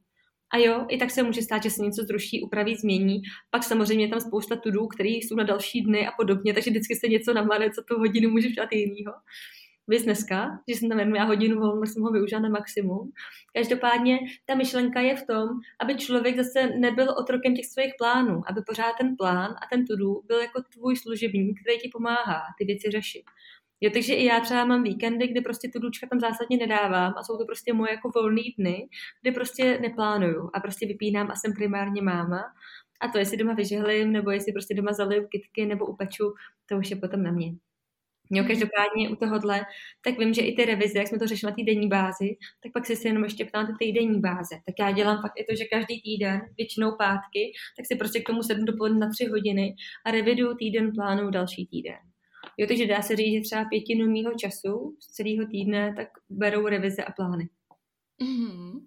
A 0.55 0.59
jo, 0.59 0.87
i 0.89 0.99
tak 0.99 1.11
se 1.11 1.23
může 1.23 1.43
stát, 1.43 1.63
že 1.63 1.71
se 1.71 1.83
něco 1.83 2.03
zruší, 2.03 2.43
upraví, 2.43 2.77
změní. 2.77 3.23
Pak 3.51 3.63
samozřejmě 3.63 4.05
je 4.05 4.09
tam 4.09 4.21
spousta 4.21 4.57
tudů, 4.57 4.87
které 4.87 5.09
jsou 5.09 5.35
na 5.37 5.45
další 5.45 5.83
dny 5.83 6.07
a 6.07 6.11
podobně, 6.17 6.55
takže 6.55 6.71
vždycky 6.71 6.97
se 6.97 7.09
něco 7.09 7.35
namane, 7.35 7.71
co 7.71 7.83
tu 7.83 7.99
hodinu 7.99 8.31
může 8.31 8.49
dělat 8.49 8.73
jinýho. 8.73 9.13
Vys 9.89 10.05
dneska, 10.05 10.61
že 10.69 10.75
jsem 10.75 10.89
tam 10.89 11.05
měla 11.05 11.25
hodinu 11.25 11.61
volna, 11.61 11.87
jsem 11.87 12.03
ho 12.03 12.11
využila 12.11 12.41
na 12.41 12.49
maximum. 12.49 13.13
Každopádně 13.55 14.19
ta 14.47 14.55
myšlenka 14.55 15.01
je 15.01 15.17
v 15.17 15.27
tom, 15.27 15.49
aby 15.81 15.97
člověk 15.97 16.37
zase 16.37 16.67
nebyl 16.67 17.11
otrokem 17.11 17.55
těch 17.55 17.67
svých 17.67 17.93
plánů, 17.99 18.43
aby 18.47 18.61
pořád 18.67 18.93
ten 19.01 19.17
plán 19.17 19.51
a 19.51 19.67
ten 19.71 19.87
to 19.87 19.95
byl 20.27 20.41
jako 20.41 20.63
tvůj 20.73 20.97
služebník, 20.97 21.61
který 21.61 21.79
ti 21.79 21.91
pomáhá 21.93 22.43
ty 22.59 22.65
věci 22.65 22.91
řešit. 22.91 23.25
Jo, 23.81 23.91
takže 23.95 24.15
i 24.15 24.25
já 24.25 24.41
třeba 24.41 24.65
mám 24.65 24.83
víkendy, 24.83 25.29
kdy 25.29 25.41
prostě 25.41 25.69
tu 25.73 25.79
důčka 25.79 26.07
tam 26.11 26.21
zásadně 26.21 26.57
nedávám 26.57 27.15
a 27.17 27.23
jsou 27.23 27.39
to 27.39 27.45
prostě 27.45 27.73
moje 27.73 27.91
jako 27.93 28.11
volné 28.15 28.43
dny, 28.59 28.89
kdy 29.23 29.33
prostě 29.33 29.79
neplánuju 29.81 30.51
a 30.55 30.61
prostě 30.61 30.87
vypínám 30.87 31.31
a 31.31 31.35
jsem 31.37 31.53
primárně 31.53 32.03
máma. 32.03 32.43
A 33.01 33.09
to, 33.09 33.19
jestli 33.19 33.37
doma 33.37 33.55
vyžehlím, 33.55 34.13
nebo 34.13 34.31
jestli 34.31 34.53
prostě 34.53 34.75
doma 34.75 34.93
zaliju 34.93 35.29
kytky 35.29 35.67
nebo 35.67 35.87
upeču, 35.87 36.35
to 36.69 36.77
už 36.77 36.91
je 36.91 36.97
potom 36.97 37.23
na 37.23 37.31
mě. 37.31 37.53
Jo, 38.31 38.45
každopádně 38.45 39.11
u 39.11 39.17
tohohle, 39.17 39.61
tak 40.05 40.19
vím, 40.19 40.35
že 40.35 40.43
i 40.43 40.57
ty 40.57 40.65
revize, 40.65 40.99
jak 40.99 41.09
jsme 41.09 41.19
to 41.19 41.27
řešili 41.27 41.51
na 41.53 41.57
té 41.57 41.63
denní 41.63 41.89
bázi, 41.89 42.37
tak 42.63 42.73
pak 42.73 42.87
si 42.87 43.09
jenom 43.09 43.25
ještě 43.25 43.45
ptám 43.45 43.67
ty 43.67 43.73
týdenní 43.79 44.21
báze. 44.21 44.55
Tak 44.67 44.75
já 44.79 44.93
dělám 44.93 45.23
fakt 45.23 45.33
i 45.37 45.45
to, 45.51 45.57
že 45.57 45.65
každý 45.65 46.03
týden, 46.03 46.41
většinou 46.57 46.97
pátky, 46.99 47.53
tak 47.77 47.87
si 47.87 47.97
prostě 47.97 48.21
k 48.21 48.27
tomu 48.27 48.43
sednu 48.43 48.65
dopoledne 48.65 48.99
na 48.99 49.11
tři 49.11 49.25
hodiny 49.25 49.75
a 50.07 50.11
reviduju 50.11 50.55
týden, 50.55 50.93
plánu 50.93 51.31
další 51.31 51.67
týden. 51.67 51.99
Jo, 52.59 52.67
takže 52.67 52.87
dá 52.87 53.03
se 53.03 53.17
říct, 53.17 53.35
že 53.35 53.41
třeba 53.41 53.65
pětinu 53.65 54.11
mýho 54.11 54.33
času 54.35 54.97
z 55.01 55.07
celého 55.07 55.47
týdne 55.47 55.95
tak 55.97 56.09
berou 56.31 56.67
revize 56.67 57.05
a 57.05 57.13
plány. 57.13 57.49
Mm-hmm. 58.23 58.81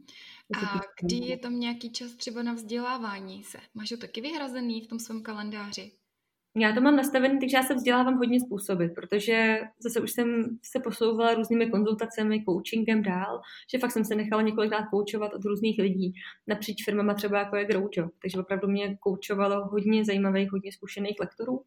A 0.56 0.82
kdy 1.02 1.16
je 1.16 1.38
tam 1.38 1.60
nějaký 1.60 1.92
čas 1.92 2.16
třeba 2.16 2.44
na 2.44 2.54
vzdělávání 2.54 3.44
se? 3.44 3.58
Máš 3.74 3.92
ho 3.92 3.98
taky 3.98 4.22
vyhrazený 4.22 4.82
v 4.82 4.88
tom 4.88 5.00
svém 5.00 5.24
kalendáři? 5.24 5.92
Já 6.60 6.74
to 6.74 6.82
mám 6.82 6.96
nastavené, 6.96 7.40
takže 7.40 7.58
já 7.58 7.64
se 7.64 7.76
vzdělávám 7.76 8.18
hodně 8.18 8.40
způsoby, 8.40 8.86
protože 8.96 9.60
zase 9.80 10.02
už 10.02 10.12
jsem 10.12 10.58
se 10.62 10.80
posouvala 10.80 11.34
různými 11.34 11.70
konzultacemi, 11.70 12.44
coachingem 12.46 13.04
dál, 13.04 13.42
že 13.72 13.78
fakt 13.78 13.92
jsem 13.92 14.06
se 14.06 14.16
nechala 14.16 14.42
několikrát 14.42 14.86
koučovat 14.90 15.34
od 15.34 15.46
různých 15.46 15.80
lidí 15.80 16.14
napříč 16.48 16.86
firmama 16.86 17.14
třeba 17.14 17.40
jako 17.40 17.56
je 17.56 17.66
Groucho. 17.66 18.10
Takže 18.22 18.40
opravdu 18.40 18.68
mě 18.68 18.98
koučovalo 19.00 19.66
hodně 19.66 20.06
zajímavých, 20.06 20.52
hodně 20.52 20.72
zkušených 20.72 21.16
lektorů. 21.20 21.64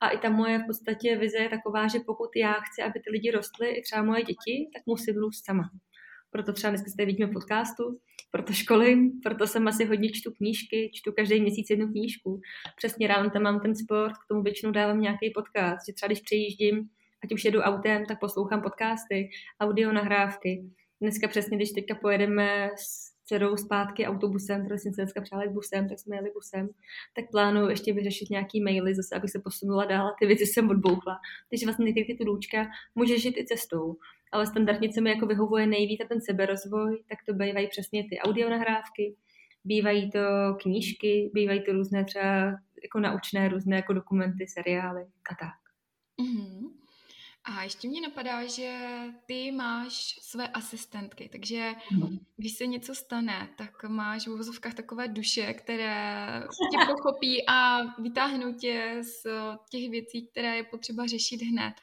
A 0.00 0.08
i 0.08 0.18
ta 0.18 0.30
moje 0.30 0.58
v 0.58 0.66
podstatě 0.66 1.16
vize 1.16 1.38
je 1.38 1.48
taková, 1.48 1.88
že 1.88 1.98
pokud 2.06 2.36
já 2.36 2.52
chci, 2.52 2.82
aby 2.82 3.00
ty 3.00 3.10
lidi 3.10 3.30
rostly, 3.30 3.70
i 3.70 3.82
třeba 3.82 4.02
moje 4.02 4.22
děti, 4.22 4.70
tak 4.74 4.82
musím 4.86 5.16
růst 5.16 5.44
sama. 5.44 5.70
Proto 6.30 6.52
třeba 6.52 6.70
dneska 6.70 6.90
jste 6.90 7.04
vidíme 7.04 7.32
podcastu, 7.32 7.98
proto 8.30 8.52
školím, 8.52 9.20
proto 9.22 9.46
jsem 9.46 9.68
asi 9.68 9.84
hodně 9.84 10.10
čtu 10.12 10.30
knížky, 10.32 10.90
čtu 10.94 11.12
každý 11.12 11.40
měsíc 11.40 11.70
jednu 11.70 11.88
knížku. 11.88 12.40
Přesně 12.76 13.06
ráno 13.06 13.30
tam 13.30 13.42
mám 13.42 13.60
ten 13.60 13.76
sport, 13.76 14.12
k 14.12 14.28
tomu 14.28 14.42
většinou 14.42 14.72
dávám 14.72 15.00
nějaký 15.00 15.30
podcast, 15.34 15.86
že 15.88 15.92
třeba 15.92 16.08
když 16.08 16.20
přejíždím, 16.20 16.88
ať 17.24 17.32
už 17.32 17.44
jedu 17.44 17.60
autem, 17.60 18.06
tak 18.06 18.20
poslouchám 18.20 18.62
podcasty, 18.62 19.30
audio 19.60 19.92
nahrávky. 19.92 20.64
Dneska 21.00 21.28
přesně, 21.28 21.56
když 21.56 21.70
teďka 21.70 21.94
pojedeme 21.94 22.70
s 22.76 23.10
dcerou 23.24 23.56
zpátky 23.56 24.06
autobusem, 24.06 24.64
protože 24.64 24.78
jsem 24.78 24.92
se 24.92 25.02
dneska 25.02 25.20
přála 25.20 25.42
busem, 25.52 25.88
tak 25.88 25.98
jsme 25.98 26.16
jeli 26.16 26.30
busem, 26.34 26.68
tak 27.16 27.24
plánuju 27.30 27.68
ještě 27.68 27.92
vyřešit 27.92 28.30
nějaký 28.30 28.62
maily 28.62 28.94
zase, 28.94 29.16
abych 29.16 29.30
se 29.30 29.40
posunula 29.44 29.84
dál 29.84 30.06
a 30.06 30.14
ty 30.20 30.26
věci 30.26 30.46
jsem 30.46 30.70
odbouchla. 30.70 31.18
Takže 31.50 31.66
vlastně 31.66 31.84
někdy 31.84 32.14
ty 32.14 32.24
důčka 32.24 32.66
může 32.94 33.18
žít 33.18 33.36
i 33.36 33.46
cestou 33.46 33.96
ale 34.32 34.46
standardně, 34.46 34.88
co 34.88 35.00
mi 35.00 35.10
jako 35.10 35.26
vyhovuje 35.26 35.66
nejvíc 35.66 36.00
a 36.00 36.08
ten 36.08 36.20
seberozvoj, 36.20 37.02
tak 37.08 37.18
to 37.26 37.34
bývají 37.34 37.68
přesně 37.68 38.04
ty 38.08 38.18
audionahrávky, 38.18 39.16
bývají 39.64 40.10
to 40.10 40.18
knížky, 40.62 41.30
bývají 41.34 41.62
to 41.64 41.72
různé 41.72 42.04
třeba 42.04 42.46
jako 42.82 43.00
naučné, 43.00 43.48
různé 43.48 43.76
jako 43.76 43.92
dokumenty, 43.92 44.46
seriály 44.48 45.02
a 45.02 45.34
tak. 45.34 45.58
Mm-hmm. 46.26 46.80
A 47.44 47.62
ještě 47.62 47.88
mě 47.88 48.00
napadá, 48.00 48.46
že 48.46 48.78
ty 49.26 49.52
máš 49.52 50.18
své 50.22 50.48
asistentky, 50.48 51.28
takže 51.32 51.72
mm. 51.92 52.18
když 52.36 52.52
se 52.52 52.66
něco 52.66 52.94
stane, 52.94 53.48
tak 53.56 53.84
máš 53.84 54.26
v 54.26 54.30
uvozovkách 54.30 54.74
takové 54.74 55.08
duše, 55.08 55.54
které 55.54 56.42
tě 56.70 56.78
pochopí 56.86 57.48
a 57.48 57.78
vytáhnou 58.02 58.52
tě 58.52 58.98
z 59.00 59.26
těch 59.70 59.90
věcí, 59.90 60.26
které 60.26 60.56
je 60.56 60.64
potřeba 60.64 61.06
řešit 61.06 61.42
hned 61.42 61.74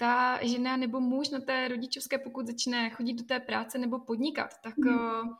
ta 0.00 0.38
žena 0.42 0.76
nebo 0.76 1.00
muž 1.00 1.28
na 1.28 1.40
té 1.40 1.68
rodičovské, 1.68 2.18
pokud 2.18 2.46
začne 2.46 2.90
chodit 2.90 3.12
do 3.12 3.24
té 3.24 3.40
práce 3.40 3.78
nebo 3.78 3.98
podnikat, 3.98 4.50
tak 4.62 4.78
mm. 4.78 5.30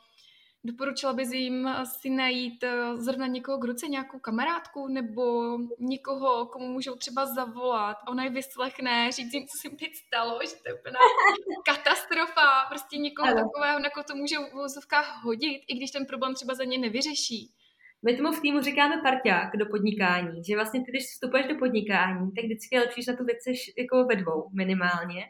doporučila 0.64 1.12
bys 1.12 1.32
jim 1.32 1.68
si 1.84 2.10
najít 2.10 2.64
eh, 2.64 2.96
zrovna 2.96 3.26
někoho 3.26 3.58
k 3.58 3.64
ruce, 3.64 3.88
nějakou 3.88 4.18
kamarádku 4.18 4.88
nebo 4.88 5.58
někoho, 5.78 6.46
komu 6.46 6.68
můžou 6.68 6.94
třeba 6.94 7.26
zavolat 7.26 7.96
a 7.96 8.08
ona 8.08 8.24
je 8.24 8.30
vyslechne, 8.30 9.12
říct 9.12 9.34
jim, 9.34 9.46
co 9.46 9.58
se 9.58 9.76
teď 9.76 9.94
stalo, 9.94 10.38
že 10.42 10.56
to 10.62 10.68
je 10.68 10.74
úplná 10.74 10.98
katastrofa, 11.66 12.66
prostě 12.68 12.96
někoho 12.96 13.28
ano. 13.28 13.40
takového, 13.40 13.78
na 13.78 13.90
koho 13.90 14.04
to 14.04 14.16
může 14.16 14.36
v 14.38 15.22
hodit, 15.22 15.62
i 15.68 15.76
když 15.76 15.90
ten 15.90 16.06
problém 16.06 16.34
třeba 16.34 16.54
za 16.54 16.64
ně 16.64 16.78
nevyřeší. 16.78 17.54
My 18.02 18.16
tomu 18.16 18.32
v 18.32 18.40
týmu 18.40 18.60
říkáme 18.60 19.02
parťák 19.02 19.56
do 19.56 19.66
podnikání, 19.66 20.44
že 20.44 20.54
vlastně 20.54 20.80
ty, 20.80 20.90
když 20.90 21.04
vstupuješ 21.04 21.46
do 21.46 21.54
podnikání, 21.54 22.32
tak 22.32 22.44
vždycky 22.44 22.74
je 22.74 22.80
lepší, 22.80 23.02
že 23.02 23.10
na 23.12 23.18
tu 23.18 23.24
věc 23.24 23.38
jako 23.78 24.04
ve 24.04 24.16
dvou 24.16 24.48
minimálně. 24.54 25.24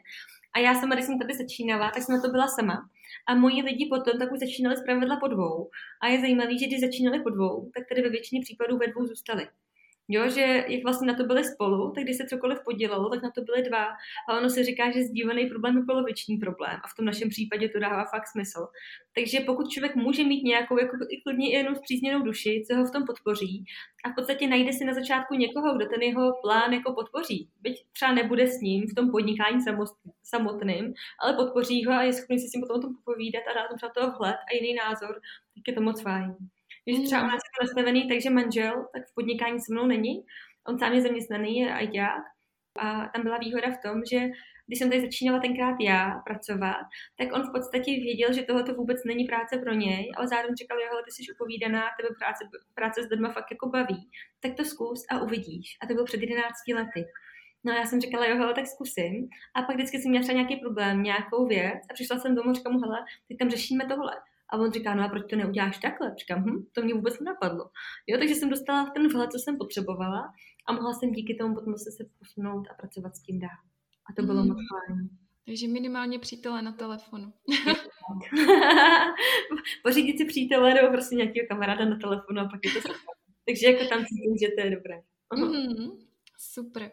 A 0.53 0.59
já 0.59 0.75
sama, 0.75 0.95
když 0.95 1.05
jsem 1.05 1.19
tady 1.19 1.33
začínala, 1.33 1.91
tak 1.91 2.03
jsem 2.03 2.15
na 2.15 2.21
to 2.21 2.29
byla 2.29 2.47
sama. 2.47 2.89
A 3.27 3.35
moji 3.35 3.61
lidi 3.61 3.89
potom 3.89 4.19
tak 4.19 4.31
už 4.31 4.39
začínali 4.39 4.77
zpravidla 4.77 5.17
po 5.19 5.27
dvou. 5.27 5.69
A 6.01 6.07
je 6.07 6.21
zajímavé, 6.21 6.57
že 6.57 6.67
když 6.67 6.81
začínali 6.81 7.19
po 7.19 7.29
dvou, 7.29 7.71
tak 7.75 7.83
tady 7.89 8.01
ve 8.01 8.09
většině 8.09 8.41
případů 8.41 8.77
ve 8.77 8.87
dvou 8.87 9.05
zůstali. 9.05 9.47
Jo, 10.13 10.29
že 10.29 10.65
jak 10.67 10.83
vlastně 10.83 11.07
na 11.07 11.13
to 11.17 11.23
byli 11.23 11.43
spolu, 11.43 11.91
tak 11.91 12.03
když 12.03 12.17
se 12.17 12.27
cokoliv 12.27 12.59
podělalo, 12.65 13.09
tak 13.09 13.23
na 13.23 13.31
to 13.31 13.41
byly 13.41 13.61
dva. 13.61 13.85
A 14.29 14.37
ono 14.37 14.49
se 14.49 14.63
říká, 14.63 14.91
že 14.91 15.03
sdílený 15.03 15.45
problém 15.45 15.77
je 15.77 15.83
poloviční 15.87 16.37
problém. 16.37 16.77
A 16.83 16.87
v 16.87 16.95
tom 16.97 17.05
našem 17.05 17.29
případě 17.29 17.69
to 17.69 17.79
dává 17.79 18.05
fakt 18.05 18.27
smysl. 18.27 18.67
Takže 19.15 19.39
pokud 19.39 19.69
člověk 19.69 19.95
může 19.95 20.23
mít 20.23 20.43
nějakou 20.43 20.79
jako 20.79 20.97
i 21.09 21.21
klidně 21.21 21.57
jenom 21.57 21.75
zpřízněnou 21.75 22.21
duši, 22.23 22.63
co 22.67 22.75
ho 22.77 22.85
v 22.85 22.91
tom 22.91 23.05
podpoří, 23.05 23.65
a 24.05 24.09
v 24.09 24.15
podstatě 24.15 24.47
najde 24.47 24.73
si 24.73 24.85
na 24.85 24.93
začátku 24.93 25.33
někoho, 25.35 25.75
kdo 25.75 25.85
ten 25.85 26.01
jeho 26.01 26.33
plán 26.41 26.73
jako 26.73 26.93
podpoří. 26.93 27.49
Byť 27.61 27.75
třeba 27.91 28.13
nebude 28.13 28.47
s 28.47 28.61
ním 28.61 28.87
v 28.87 28.95
tom 28.95 29.11
podnikání 29.11 29.59
samotným, 30.23 30.93
ale 31.23 31.33
podpoří 31.33 31.85
ho 31.85 31.93
a 31.93 32.03
je 32.03 32.13
schopný 32.13 32.39
si 32.39 32.47
s 32.47 32.53
ním 32.53 32.61
potom 32.61 32.81
tom 32.81 32.95
popovídat 32.95 33.43
a 33.51 33.53
dát 33.53 33.71
mu 33.71 33.77
třeba 33.77 33.91
toho 33.95 34.11
vhled 34.17 34.35
a 34.35 34.55
jiný 34.55 34.73
názor, 34.73 35.13
tak 35.55 35.63
je 35.67 35.73
to 35.73 35.81
moc 35.81 36.01
fajn. 36.01 36.35
Když 36.85 37.07
třeba 37.07 37.23
u 37.23 37.25
nás 37.25 37.41
je 37.45 37.51
to 37.57 37.63
nastavený, 37.63 38.07
takže 38.07 38.29
manžel 38.29 38.85
tak 38.93 39.03
v 39.07 39.15
podnikání 39.15 39.59
se 39.59 39.73
mnou 39.73 39.85
není. 39.85 40.25
On 40.67 40.79
sám 40.79 40.93
je 40.93 41.01
zaměstnaný, 41.01 41.59
je 41.59 41.73
ajťák. 41.73 42.23
A 42.79 43.07
tam 43.07 43.23
byla 43.23 43.37
výhoda 43.37 43.67
v 43.71 43.81
tom, 43.85 44.01
že 44.11 44.19
když 44.67 44.79
jsem 44.79 44.89
tady 44.89 45.01
začínala 45.01 45.39
tenkrát 45.39 45.75
já 45.81 46.21
pracovat, 46.25 46.85
tak 47.17 47.27
on 47.33 47.41
v 47.43 47.51
podstatě 47.51 47.91
věděl, 47.91 48.33
že 48.33 48.43
tohle 48.43 48.63
vůbec 48.63 49.03
není 49.05 49.25
práce 49.25 49.57
pro 49.57 49.73
něj, 49.73 50.11
ale 50.17 50.27
zároveň 50.27 50.55
říkal, 50.55 50.79
jo, 50.79 51.01
ty 51.05 51.11
jsi 51.11 51.33
upovídaná, 51.33 51.81
tebe 51.97 52.09
práce, 52.19 52.43
práce 52.73 53.03
s 53.03 53.09
lidmi 53.09 53.27
fakt 53.33 53.51
jako 53.51 53.69
baví, 53.69 54.09
tak 54.39 54.51
to 54.55 54.63
zkus 54.65 55.05
a 55.09 55.21
uvidíš. 55.21 55.77
A 55.81 55.87
to 55.87 55.93
bylo 55.93 56.05
před 56.05 56.21
11 56.21 56.53
lety. 56.73 57.05
No 57.63 57.73
já 57.73 57.85
jsem 57.85 58.01
říkala, 58.01 58.25
jo, 58.25 58.37
hele, 58.37 58.53
tak 58.53 58.67
zkusím. 58.67 59.29
A 59.55 59.61
pak 59.61 59.75
vždycky 59.75 59.99
jsem 59.99 60.09
měla 60.09 60.23
třeba 60.23 60.37
nějaký 60.37 60.55
problém, 60.55 61.03
nějakou 61.03 61.47
věc 61.47 61.79
a 61.89 61.93
přišla 61.93 62.19
jsem 62.19 62.35
domů, 62.35 62.53
říkám 62.53 62.73
mu, 62.73 62.79
hele, 62.79 62.99
teď 63.27 63.37
tam 63.37 63.49
řešíme 63.49 63.85
tohle. 63.85 64.11
A 64.51 64.57
on 64.57 64.71
říká, 64.71 64.95
no 64.95 65.03
a 65.03 65.09
proč 65.09 65.29
to 65.29 65.35
neuděláš 65.35 65.77
takhle? 65.77 66.15
Říkám, 66.19 66.43
hm, 66.43 66.65
to 66.71 66.81
mě 66.81 66.93
vůbec 66.93 67.19
nenapadlo. 67.19 67.69
Jo, 68.07 68.17
takže 68.17 68.35
jsem 68.35 68.49
dostala 68.49 68.89
ten 68.89 69.07
vhled, 69.07 69.31
co 69.31 69.39
jsem 69.39 69.57
potřebovala 69.57 70.33
a 70.67 70.73
mohla 70.73 70.93
jsem 70.93 71.11
díky 71.11 71.35
tomu 71.35 71.55
potom 71.55 71.77
se 71.77 72.05
posunout 72.19 72.67
a 72.71 72.73
pracovat 72.73 73.15
s 73.15 73.21
tím 73.21 73.39
dál. 73.39 73.57
A 74.09 74.13
to 74.13 74.23
bylo 74.23 74.41
mm. 74.41 74.47
moc 74.47 74.57
fajn. 74.57 75.09
Takže 75.45 75.67
minimálně 75.67 76.19
přítele 76.19 76.61
na 76.61 76.71
telefonu. 76.71 77.33
Pořídit 79.83 80.17
si 80.17 80.25
přítele 80.25 80.73
nebo 80.73 80.91
prostě 80.91 81.15
nějakého 81.15 81.47
kamaráda 81.47 81.85
na 81.85 81.97
telefonu 81.97 82.41
a 82.41 82.45
pak 82.45 82.65
je 82.65 82.71
to 82.71 82.81
super. 82.81 82.95
Takže 83.47 83.67
jako 83.67 83.85
tam 83.85 84.05
cítím, 84.05 84.37
že 84.37 84.47
to 84.47 84.67
je 84.67 84.75
dobré. 84.75 85.01
Mm, 85.35 85.91
super. 86.37 86.91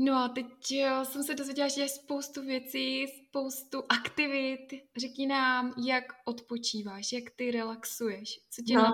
No 0.00 0.14
a 0.14 0.28
teď 0.28 0.46
eh, 0.72 1.04
jsem 1.04 1.22
se 1.22 1.34
dozvěděla, 1.34 1.68
že 1.68 1.74
děláš 1.74 1.90
spoustu 1.90 2.42
věcí, 2.42 3.06
spoustu 3.06 3.82
aktivit. 3.88 4.68
Řekni 4.96 5.26
nám, 5.26 5.74
jak 5.86 6.04
odpočíváš, 6.24 7.12
jak 7.12 7.24
ty 7.36 7.50
relaxuješ, 7.50 8.40
co 8.50 8.62
tě 8.62 8.74
no. 8.74 8.92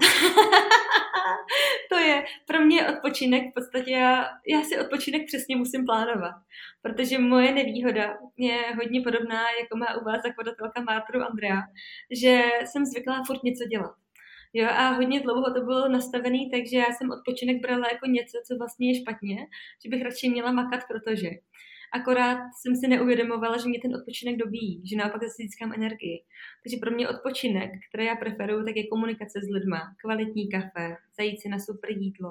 to 1.90 1.98
je 1.98 2.24
pro 2.46 2.60
mě 2.60 2.88
odpočinek 2.88 3.50
v 3.50 3.54
podstatě, 3.54 3.90
já, 3.90 4.24
já 4.46 4.62
si 4.62 4.80
odpočinek 4.80 5.26
přesně 5.26 5.56
musím 5.56 5.84
plánovat, 5.84 6.34
protože 6.82 7.18
moje 7.18 7.52
nevýhoda 7.52 8.18
je 8.36 8.74
hodně 8.76 9.00
podobná, 9.00 9.50
jako 9.60 9.76
má 9.76 9.86
u 10.00 10.04
vás 10.04 10.22
zakladatelka 10.22 10.80
Mátru 10.82 11.22
Andrea, 11.22 11.62
že 12.10 12.42
jsem 12.64 12.86
zvyklá 12.86 13.22
furt 13.26 13.42
něco 13.42 13.64
dělat. 13.64 13.94
Jo, 14.52 14.68
a 14.68 14.90
hodně 14.90 15.20
dlouho 15.20 15.54
to 15.54 15.60
bylo 15.60 15.88
nastavený, 15.88 16.50
takže 16.50 16.76
já 16.76 16.92
jsem 16.92 17.10
odpočinek 17.10 17.62
brala 17.62 17.88
jako 17.92 18.06
něco, 18.06 18.38
co 18.46 18.56
vlastně 18.56 18.90
je 18.90 19.00
špatně, 19.00 19.36
že 19.84 19.90
bych 19.90 20.02
radši 20.02 20.30
měla 20.30 20.52
makat, 20.52 20.80
protože. 20.88 21.30
Akorát 21.92 22.38
jsem 22.62 22.76
si 22.76 22.88
neuvědomovala, 22.88 23.56
že 23.56 23.68
mě 23.68 23.78
ten 23.82 23.96
odpočinek 23.96 24.36
dobíjí, 24.36 24.86
že 24.86 24.96
naopak 24.96 25.22
zase 25.22 25.34
získám 25.36 25.72
energii. 25.72 26.24
Takže 26.62 26.76
pro 26.80 26.90
mě 26.90 27.08
odpočinek, 27.08 27.70
který 27.88 28.04
já 28.06 28.16
preferuju, 28.16 28.64
tak 28.64 28.76
je 28.76 28.86
komunikace 28.86 29.40
s 29.42 29.48
lidma, 29.54 29.80
kvalitní 30.00 30.48
kafe, 30.48 30.96
zajít 31.18 31.40
si 31.40 31.48
na 31.48 31.58
super 31.58 31.90
jídlo, 31.90 32.30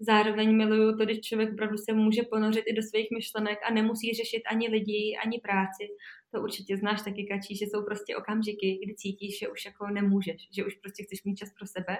Zároveň 0.00 0.56
miluju 0.56 0.96
to, 0.96 1.04
když 1.04 1.20
člověk 1.20 1.52
opravdu 1.52 1.76
se 1.76 1.92
může 1.92 2.22
ponořit 2.22 2.64
i 2.66 2.72
do 2.72 2.82
svých 2.82 3.08
myšlenek 3.16 3.58
a 3.64 3.72
nemusí 3.72 4.14
řešit 4.14 4.42
ani 4.50 4.68
lidi, 4.68 5.18
ani 5.24 5.40
práci. 5.40 5.88
To 6.36 6.42
určitě 6.42 6.76
znáš 6.76 7.02
taky, 7.02 7.24
Kačí, 7.24 7.56
že 7.56 7.64
jsou 7.64 7.82
prostě 7.84 8.16
okamžiky, 8.16 8.78
kdy 8.84 8.94
cítíš, 8.94 9.38
že 9.38 9.48
už 9.48 9.64
jako 9.64 9.86
nemůžeš, 9.86 10.48
že 10.50 10.64
už 10.64 10.74
prostě 10.74 11.02
chceš 11.02 11.24
mít 11.24 11.36
čas 11.36 11.52
pro 11.58 11.66
sebe. 11.66 11.96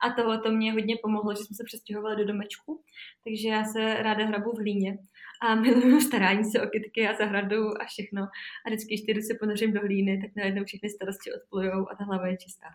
A 0.00 0.10
tohle 0.10 0.40
to 0.40 0.52
mě 0.52 0.72
hodně 0.72 0.96
pomohlo, 1.02 1.34
že 1.34 1.44
jsme 1.44 1.56
se 1.56 1.64
přestěhovali 1.64 2.16
do 2.16 2.24
domečku, 2.24 2.82
takže 3.24 3.48
já 3.48 3.64
se 3.64 4.02
ráda 4.02 4.26
hrabu 4.26 4.50
v 4.52 4.58
hlíně 4.58 4.98
a 5.42 5.54
miluju 5.64 6.00
starání 6.00 6.44
se 6.44 6.62
o 6.62 6.66
kytky 6.66 7.08
a 7.08 7.16
zahradu 7.16 7.82
a 7.82 7.84
všechno. 7.84 8.22
A 8.66 8.70
vždycky, 8.70 8.94
když 8.94 9.06
jdu 9.06 9.22
se 9.22 9.34
ponořím 9.40 9.72
do 9.72 9.80
hlíny, 9.80 10.20
tak 10.22 10.30
najednou 10.36 10.64
všechny 10.64 10.90
starosti 10.90 11.32
odplujou 11.32 11.88
a 11.90 11.94
ta 11.98 12.04
hlava 12.04 12.26
je 12.26 12.36
čistá. 12.36 12.68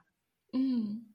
Mm. 0.53 1.13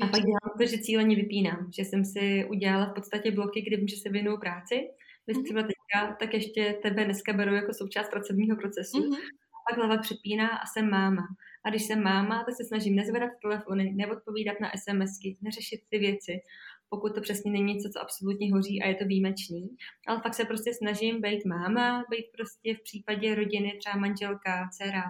A 0.00 0.06
pak 0.06 0.20
dělám 0.20 0.58
to, 0.58 0.66
že 0.66 0.78
cíleně 0.78 1.16
vypínám, 1.16 1.70
že 1.76 1.84
jsem 1.84 2.04
si 2.04 2.44
udělala 2.50 2.86
v 2.86 2.94
podstatě 2.94 3.30
bloky, 3.30 3.62
kdy 3.62 3.76
vím, 3.76 3.88
že 3.88 3.96
se 3.96 4.08
věnuju 4.08 4.38
práci. 4.40 4.88
Když 5.26 5.44
třeba 5.44 5.62
teďka, 5.62 6.16
tak 6.20 6.34
ještě 6.34 6.78
tebe 6.82 7.04
dneska 7.04 7.32
beru 7.32 7.54
jako 7.54 7.74
součást 7.74 8.10
pracovního 8.10 8.56
procesu. 8.56 8.98
Mm-hmm. 8.98 9.16
A 9.54 9.58
pak 9.70 9.78
hlava 9.78 10.02
přepíná 10.02 10.48
a 10.48 10.66
jsem 10.66 10.90
máma. 10.90 11.22
A 11.64 11.70
když 11.70 11.86
jsem 11.86 12.02
máma, 12.02 12.44
tak 12.44 12.54
se 12.56 12.64
snažím 12.64 12.96
nezvedat 12.96 13.30
telefony, 13.42 13.92
neodpovídat 13.96 14.60
na 14.60 14.70
SMSky, 14.76 15.36
neřešit 15.42 15.80
ty 15.90 15.98
věci, 15.98 16.32
pokud 16.88 17.14
to 17.14 17.20
přesně 17.20 17.52
není 17.52 17.74
něco, 17.74 17.88
co 17.92 18.00
absolutně 18.00 18.52
hoří 18.52 18.82
a 18.82 18.88
je 18.88 18.94
to 18.94 19.04
výjimečný. 19.04 19.68
Ale 20.06 20.20
fakt 20.20 20.34
se 20.34 20.44
prostě 20.44 20.74
snažím 20.74 21.20
být 21.20 21.44
máma, 21.44 22.04
být 22.10 22.26
prostě 22.36 22.74
v 22.74 22.82
případě 22.82 23.34
rodiny 23.34 23.78
třeba 23.78 23.96
manželka, 23.96 24.68
dcera, 24.72 25.02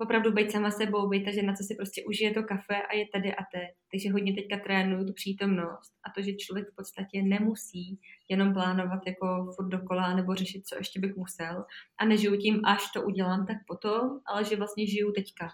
opravdu 0.00 0.32
být 0.32 0.52
sama 0.52 0.70
sebou, 0.70 1.08
být 1.08 1.24
ta 1.24 1.30
žena, 1.30 1.54
co 1.54 1.64
si 1.64 1.74
prostě 1.74 2.04
užije 2.08 2.34
to 2.34 2.42
kafe 2.42 2.82
a 2.82 2.94
je 2.94 3.08
tady 3.12 3.34
a 3.34 3.42
teď. 3.52 3.70
Takže 3.90 4.12
hodně 4.12 4.34
teďka 4.34 4.58
trénuju 4.58 5.06
tu 5.06 5.12
přítomnost 5.12 5.92
a 6.04 6.10
to, 6.14 6.22
že 6.22 6.32
člověk 6.32 6.68
v 6.68 6.76
podstatě 6.76 7.22
nemusí 7.22 8.00
jenom 8.28 8.52
plánovat 8.52 9.00
jako 9.06 9.52
furt 9.56 9.68
dokola 9.68 10.14
nebo 10.14 10.34
řešit, 10.34 10.66
co 10.66 10.76
ještě 10.76 11.00
bych 11.00 11.16
musel 11.16 11.64
a 11.98 12.04
nežiju 12.04 12.36
tím, 12.36 12.60
až 12.64 12.82
to 12.94 13.02
udělám, 13.02 13.46
tak 13.46 13.56
potom, 13.66 14.20
ale 14.26 14.44
že 14.44 14.56
vlastně 14.56 14.86
žiju 14.86 15.12
teďka. 15.12 15.48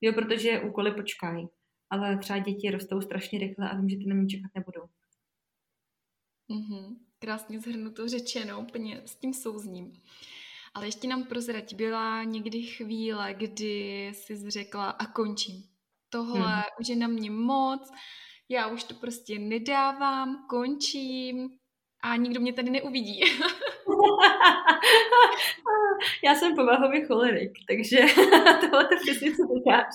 Jo, 0.00 0.12
protože 0.12 0.60
úkoly 0.60 0.92
počkají. 0.92 1.48
Ale 1.90 2.18
třeba 2.18 2.38
děti 2.38 2.70
rostou 2.70 3.00
strašně 3.00 3.38
rychle 3.38 3.70
a 3.70 3.76
vím, 3.76 3.88
že 3.88 3.96
ty 3.96 4.04
na 4.06 4.14
mě 4.14 4.26
čekat 4.26 4.50
nebudou. 4.54 4.86
Mm-hmm. 6.50 6.96
Krásně 7.18 7.60
zhrnuto 7.60 8.08
řečeno, 8.08 8.60
úplně 8.60 9.02
s 9.04 9.16
tím 9.16 9.34
souzním. 9.34 9.92
Ale 10.74 10.86
ještě 10.86 11.08
nám 11.08 11.24
prozrať, 11.24 11.74
byla 11.74 12.24
někdy 12.24 12.62
chvíle, 12.62 13.34
kdy 13.34 14.06
jsi 14.14 14.50
řekla 14.50 14.90
a 14.90 15.06
končím. 15.06 15.62
Tohle 16.10 16.40
hmm. 16.40 16.62
už 16.80 16.88
je 16.88 16.96
na 16.96 17.06
mě 17.06 17.30
moc, 17.30 17.90
já 18.48 18.66
už 18.66 18.84
to 18.84 18.94
prostě 18.94 19.38
nedávám, 19.38 20.46
končím 20.48 21.50
a 22.02 22.16
nikdo 22.16 22.40
mě 22.40 22.52
tady 22.52 22.70
neuvidí. 22.70 23.20
Já 26.24 26.34
jsem 26.34 26.54
povahově 26.54 27.06
cholerik, 27.06 27.52
takže 27.68 27.98
tohle 28.60 28.84
to 28.84 28.96
přesně 29.02 29.30
co 29.30 29.42
říkáš. 29.54 29.94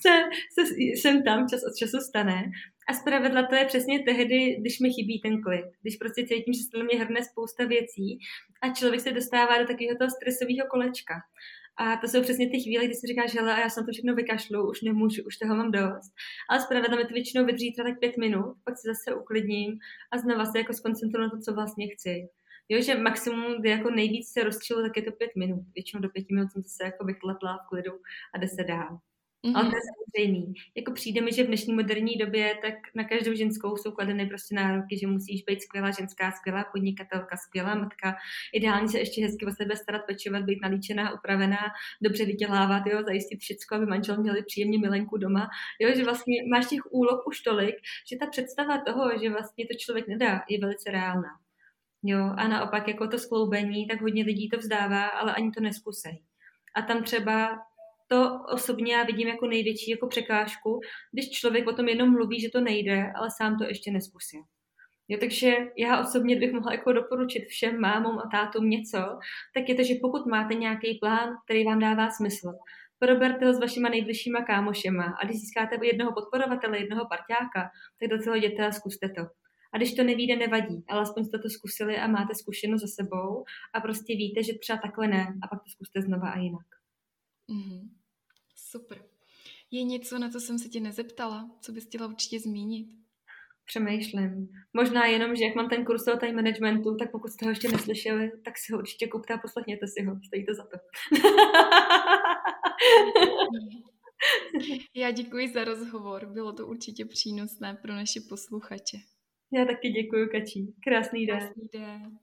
se, 0.06 0.22
se, 0.54 0.74
jsem 0.74 1.22
tam 1.22 1.48
čas 1.48 1.60
od 1.70 1.76
času 1.76 1.98
stane. 1.98 2.50
A 2.88 2.92
zpravidla 2.92 3.46
to 3.46 3.54
je 3.54 3.64
přesně 3.64 4.02
tehdy, 4.02 4.56
když 4.60 4.80
mi 4.80 4.90
chybí 4.92 5.20
ten 5.20 5.42
klid. 5.42 5.66
Když 5.82 5.96
prostě 5.96 6.26
cítím, 6.26 6.54
že 6.54 6.62
se 6.62 6.78
na 6.78 6.84
mě 6.84 6.98
hrne 7.04 7.24
spousta 7.24 7.64
věcí 7.64 8.18
a 8.62 8.74
člověk 8.74 9.00
se 9.00 9.12
dostává 9.12 9.58
do 9.58 9.66
takového 9.66 9.98
toho 9.98 10.10
stresového 10.10 10.66
kolečka. 10.70 11.14
A 11.76 11.96
to 11.96 12.08
jsou 12.08 12.22
přesně 12.22 12.50
ty 12.50 12.60
chvíle, 12.60 12.84
kdy 12.84 12.94
si 12.94 13.06
říkáš, 13.06 13.34
hele, 13.34 13.60
já 13.60 13.68
jsem 13.68 13.86
to 13.86 13.92
všechno 13.92 14.14
vykašlu, 14.14 14.70
už 14.70 14.82
nemůžu, 14.82 15.22
už 15.26 15.36
toho 15.36 15.56
mám 15.56 15.70
dost. 15.70 16.10
Ale 16.50 16.60
zpravidla 16.60 16.96
mi 16.96 17.04
to 17.04 17.14
většinou 17.14 17.44
vydrží 17.44 17.72
třeba 17.72 17.88
tak 17.88 18.00
pět 18.00 18.16
minut, 18.16 18.56
pak 18.64 18.74
se 18.78 18.88
zase 18.92 19.14
uklidním 19.20 19.78
a 20.12 20.18
znova 20.18 20.44
se 20.44 20.58
jako 20.58 20.72
skoncentruji 20.72 21.22
na 21.22 21.30
to, 21.30 21.38
co 21.38 21.54
vlastně 21.54 21.86
chci. 21.88 22.28
Jo, 22.68 22.82
že 22.82 22.94
maximum, 22.94 23.60
kdy 23.60 23.70
jako 23.70 23.90
nejvíc 23.90 24.32
se 24.32 24.44
rozčilu, 24.44 24.82
tak 24.82 24.96
je 24.96 25.02
to 25.02 25.12
pět 25.12 25.30
minut. 25.36 25.60
Většinou 25.74 26.02
do 26.02 26.08
pěti 26.08 26.34
minut 26.34 26.52
jsem 26.52 26.62
se 26.66 26.84
jako 26.84 27.04
vychletla 27.04 27.58
v 27.58 27.68
klidu 27.68 27.92
a 28.34 28.38
jde 28.38 28.48
se 28.48 28.64
dál. 28.64 28.98
Mm-hmm. 29.44 29.56
Ale 29.56 29.70
to 29.70 29.76
je 29.76 29.82
samozřejmě. 30.18 30.54
Jako 30.74 30.92
přijde 30.92 31.20
mi, 31.20 31.32
že 31.32 31.44
v 31.44 31.46
dnešní 31.46 31.74
moderní 31.74 32.16
době 32.16 32.54
tak 32.62 32.74
na 32.94 33.04
každou 33.04 33.34
ženskou 33.34 33.76
jsou 33.76 33.92
kladeny 33.92 34.26
prostě 34.26 34.54
nároky, 34.54 34.98
že 34.98 35.06
musíš 35.06 35.42
být 35.42 35.62
skvělá 35.62 35.90
ženská, 35.90 36.32
skvělá 36.32 36.64
podnikatelka, 36.72 37.36
skvělá 37.36 37.74
matka, 37.74 38.16
ideálně 38.52 38.88
se 38.88 38.98
ještě 38.98 39.22
hezky 39.22 39.46
o 39.46 39.50
sebe 39.50 39.76
starat, 39.76 40.02
pečovat, 40.06 40.42
být 40.44 40.62
nalíčená, 40.62 41.14
upravená, 41.14 41.58
dobře 42.02 42.24
vydělávat, 42.24 42.82
jo, 42.86 43.02
zajistit 43.02 43.40
všechno, 43.40 43.76
aby 43.76 43.86
manžel 43.86 44.16
měli 44.16 44.42
příjemně 44.42 44.78
milenku 44.78 45.16
doma. 45.16 45.48
Jo, 45.80 45.90
že 45.96 46.04
vlastně 46.04 46.34
máš 46.50 46.66
těch 46.66 46.92
úloh 46.92 47.26
už 47.26 47.40
tolik, 47.40 47.74
že 48.10 48.16
ta 48.16 48.26
představa 48.26 48.78
toho, 48.86 49.18
že 49.22 49.30
vlastně 49.30 49.66
to 49.66 49.74
člověk 49.78 50.08
nedá, 50.08 50.42
je 50.48 50.60
velice 50.60 50.90
reálná. 50.90 51.30
Jo, 52.02 52.34
a 52.36 52.48
naopak 52.48 52.88
jako 52.88 53.08
to 53.08 53.18
skloubení, 53.18 53.86
tak 53.86 54.00
hodně 54.00 54.24
lidí 54.24 54.48
to 54.48 54.58
vzdává, 54.58 55.06
ale 55.06 55.34
ani 55.34 55.50
to 55.50 55.60
neskusej. 55.60 56.22
A 56.74 56.82
tam 56.82 57.02
třeba 57.02 57.58
to 58.12 58.38
osobně 58.52 58.94
já 58.94 59.02
vidím 59.04 59.28
jako 59.28 59.46
největší 59.46 59.90
jako 59.90 60.06
překážku, 60.06 60.80
když 61.12 61.30
člověk 61.30 61.68
o 61.68 61.72
tom 61.72 61.88
jenom 61.88 62.10
mluví, 62.10 62.40
že 62.40 62.50
to 62.50 62.60
nejde, 62.60 63.12
ale 63.16 63.28
sám 63.40 63.58
to 63.58 63.64
ještě 63.64 63.90
neskusil. 63.90 64.42
Jo, 65.08 65.18
takže 65.20 65.56
já 65.78 66.00
osobně 66.00 66.36
bych 66.36 66.52
mohla 66.52 66.72
jako 66.72 66.92
doporučit 66.92 67.44
všem 67.48 67.80
mámům 67.80 68.18
a 68.18 68.28
tátům 68.32 68.70
něco, 68.70 68.98
tak 69.54 69.68
je 69.68 69.74
to, 69.74 69.82
že 69.82 69.94
pokud 70.02 70.26
máte 70.26 70.54
nějaký 70.54 70.98
plán, 71.02 71.28
který 71.44 71.64
vám 71.64 71.78
dává 71.78 72.10
smysl, 72.10 72.52
Proberte 73.02 73.46
ho 73.46 73.52
s 73.54 73.60
vašima 73.60 73.88
nejbližšíma 73.88 74.42
kámošema 74.42 75.04
a 75.04 75.24
když 75.24 75.40
získáte 75.40 75.86
jednoho 75.86 76.12
podporovatele, 76.12 76.78
jednoho 76.78 77.06
parťáka, 77.08 77.70
tak 78.00 78.08
do 78.10 78.24
toho 78.24 78.36
jděte 78.36 78.66
a 78.66 78.72
zkuste 78.72 79.08
to. 79.08 79.22
A 79.74 79.76
když 79.76 79.94
to 79.94 80.02
nevíde, 80.04 80.36
nevadí, 80.36 80.84
ale 80.88 81.00
aspoň 81.02 81.24
jste 81.24 81.38
to 81.38 81.48
zkusili 81.48 81.96
a 81.96 82.06
máte 82.06 82.34
zkušenost 82.34 82.80
za 82.80 82.86
sebou 82.86 83.44
a 83.74 83.80
prostě 83.80 84.16
víte, 84.16 84.42
že 84.42 84.52
třeba 84.58 84.78
takhle 84.78 85.08
ne 85.08 85.26
a 85.42 85.48
pak 85.48 85.58
to 85.62 85.70
zkuste 85.70 86.02
znova 86.02 86.28
a 86.30 86.38
jinak. 86.38 86.66
Mm-hmm. 87.50 88.01
Super. 88.72 89.04
Je 89.70 89.82
něco, 89.82 90.18
na 90.18 90.30
co 90.30 90.40
jsem 90.40 90.58
se 90.58 90.68
tě 90.68 90.80
nezeptala, 90.80 91.50
co 91.60 91.72
bys 91.72 91.84
chtěla 91.84 92.06
určitě 92.06 92.40
zmínit? 92.40 92.88
Přemýšlím. 93.66 94.48
Možná 94.72 95.06
jenom, 95.06 95.36
že 95.36 95.44
jak 95.44 95.54
mám 95.54 95.68
ten 95.68 95.84
kurz 95.84 96.08
o 96.08 96.16
time 96.16 96.34
managementu, 96.34 96.96
tak 96.96 97.10
pokud 97.10 97.32
jste 97.32 97.46
ho 97.46 97.50
ještě 97.50 97.68
neslyšeli, 97.68 98.32
tak 98.44 98.58
si 98.58 98.72
ho 98.72 98.78
určitě 98.78 99.08
kupte 99.08 99.34
a 99.34 99.38
poslechněte 99.38 99.86
si 99.86 100.04
ho. 100.04 100.16
Stojí 100.26 100.46
to 100.46 100.54
za 100.54 100.62
to. 100.62 100.76
Já 104.94 105.10
děkuji 105.10 105.48
za 105.48 105.64
rozhovor. 105.64 106.26
Bylo 106.26 106.52
to 106.52 106.66
určitě 106.66 107.04
přínosné 107.04 107.78
pro 107.82 107.92
naše 107.92 108.20
posluchače. 108.28 108.96
Já 109.52 109.64
taky 109.64 109.90
děkuji, 109.90 110.28
Kačí. 110.28 110.74
Krásný 110.84 111.26
den. 111.26 111.38
Krásný 111.38 111.68
den. 111.72 112.18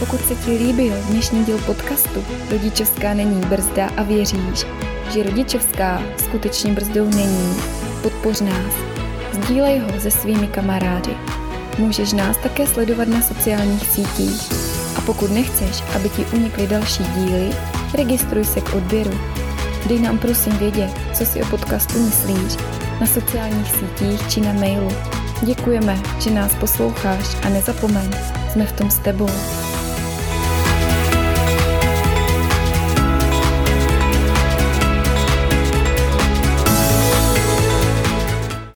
Pokud 0.00 0.20
se 0.20 0.34
ti 0.34 0.50
líbil 0.50 0.94
dnešní 1.10 1.44
díl 1.44 1.58
podcastu 1.58 2.24
Rodičovská 2.50 3.14
není 3.14 3.40
brzda 3.40 3.90
a 3.96 4.02
věříš, 4.02 4.66
že 5.10 5.22
rodičovská 5.22 6.02
skutečně 6.18 6.72
brzdou 6.72 7.04
není, 7.04 7.54
podpoř 8.02 8.40
nás. 8.40 8.74
Sdílej 9.32 9.78
ho 9.78 10.00
se 10.00 10.10
svými 10.10 10.46
kamarády. 10.46 11.10
Můžeš 11.78 12.12
nás 12.12 12.36
také 12.36 12.66
sledovat 12.66 13.08
na 13.08 13.22
sociálních 13.22 13.86
sítích. 13.86 14.52
A 14.96 15.00
pokud 15.00 15.30
nechceš, 15.30 15.82
aby 15.96 16.08
ti 16.08 16.26
unikly 16.32 16.66
další 16.66 17.04
díly, 17.04 17.50
registruj 17.94 18.44
se 18.44 18.60
k 18.60 18.74
odběru. 18.74 19.20
Dej 19.86 19.98
nám 19.98 20.18
prosím 20.18 20.52
vědět, 20.52 20.90
co 21.12 21.26
si 21.26 21.42
o 21.42 21.46
podcastu 21.46 21.98
myslíš 21.98 22.56
na 23.00 23.06
sociálních 23.06 23.72
sítích 23.72 24.28
či 24.28 24.40
na 24.40 24.52
mailu. 24.52 24.92
Děkujeme, 25.42 25.98
že 26.18 26.30
nás 26.30 26.54
posloucháš 26.54 27.36
a 27.42 27.48
nezapomeň, 27.48 28.10
jsme 28.52 28.66
v 28.66 28.72
tom 28.72 28.90
s 28.90 28.98
tebou. 28.98 29.69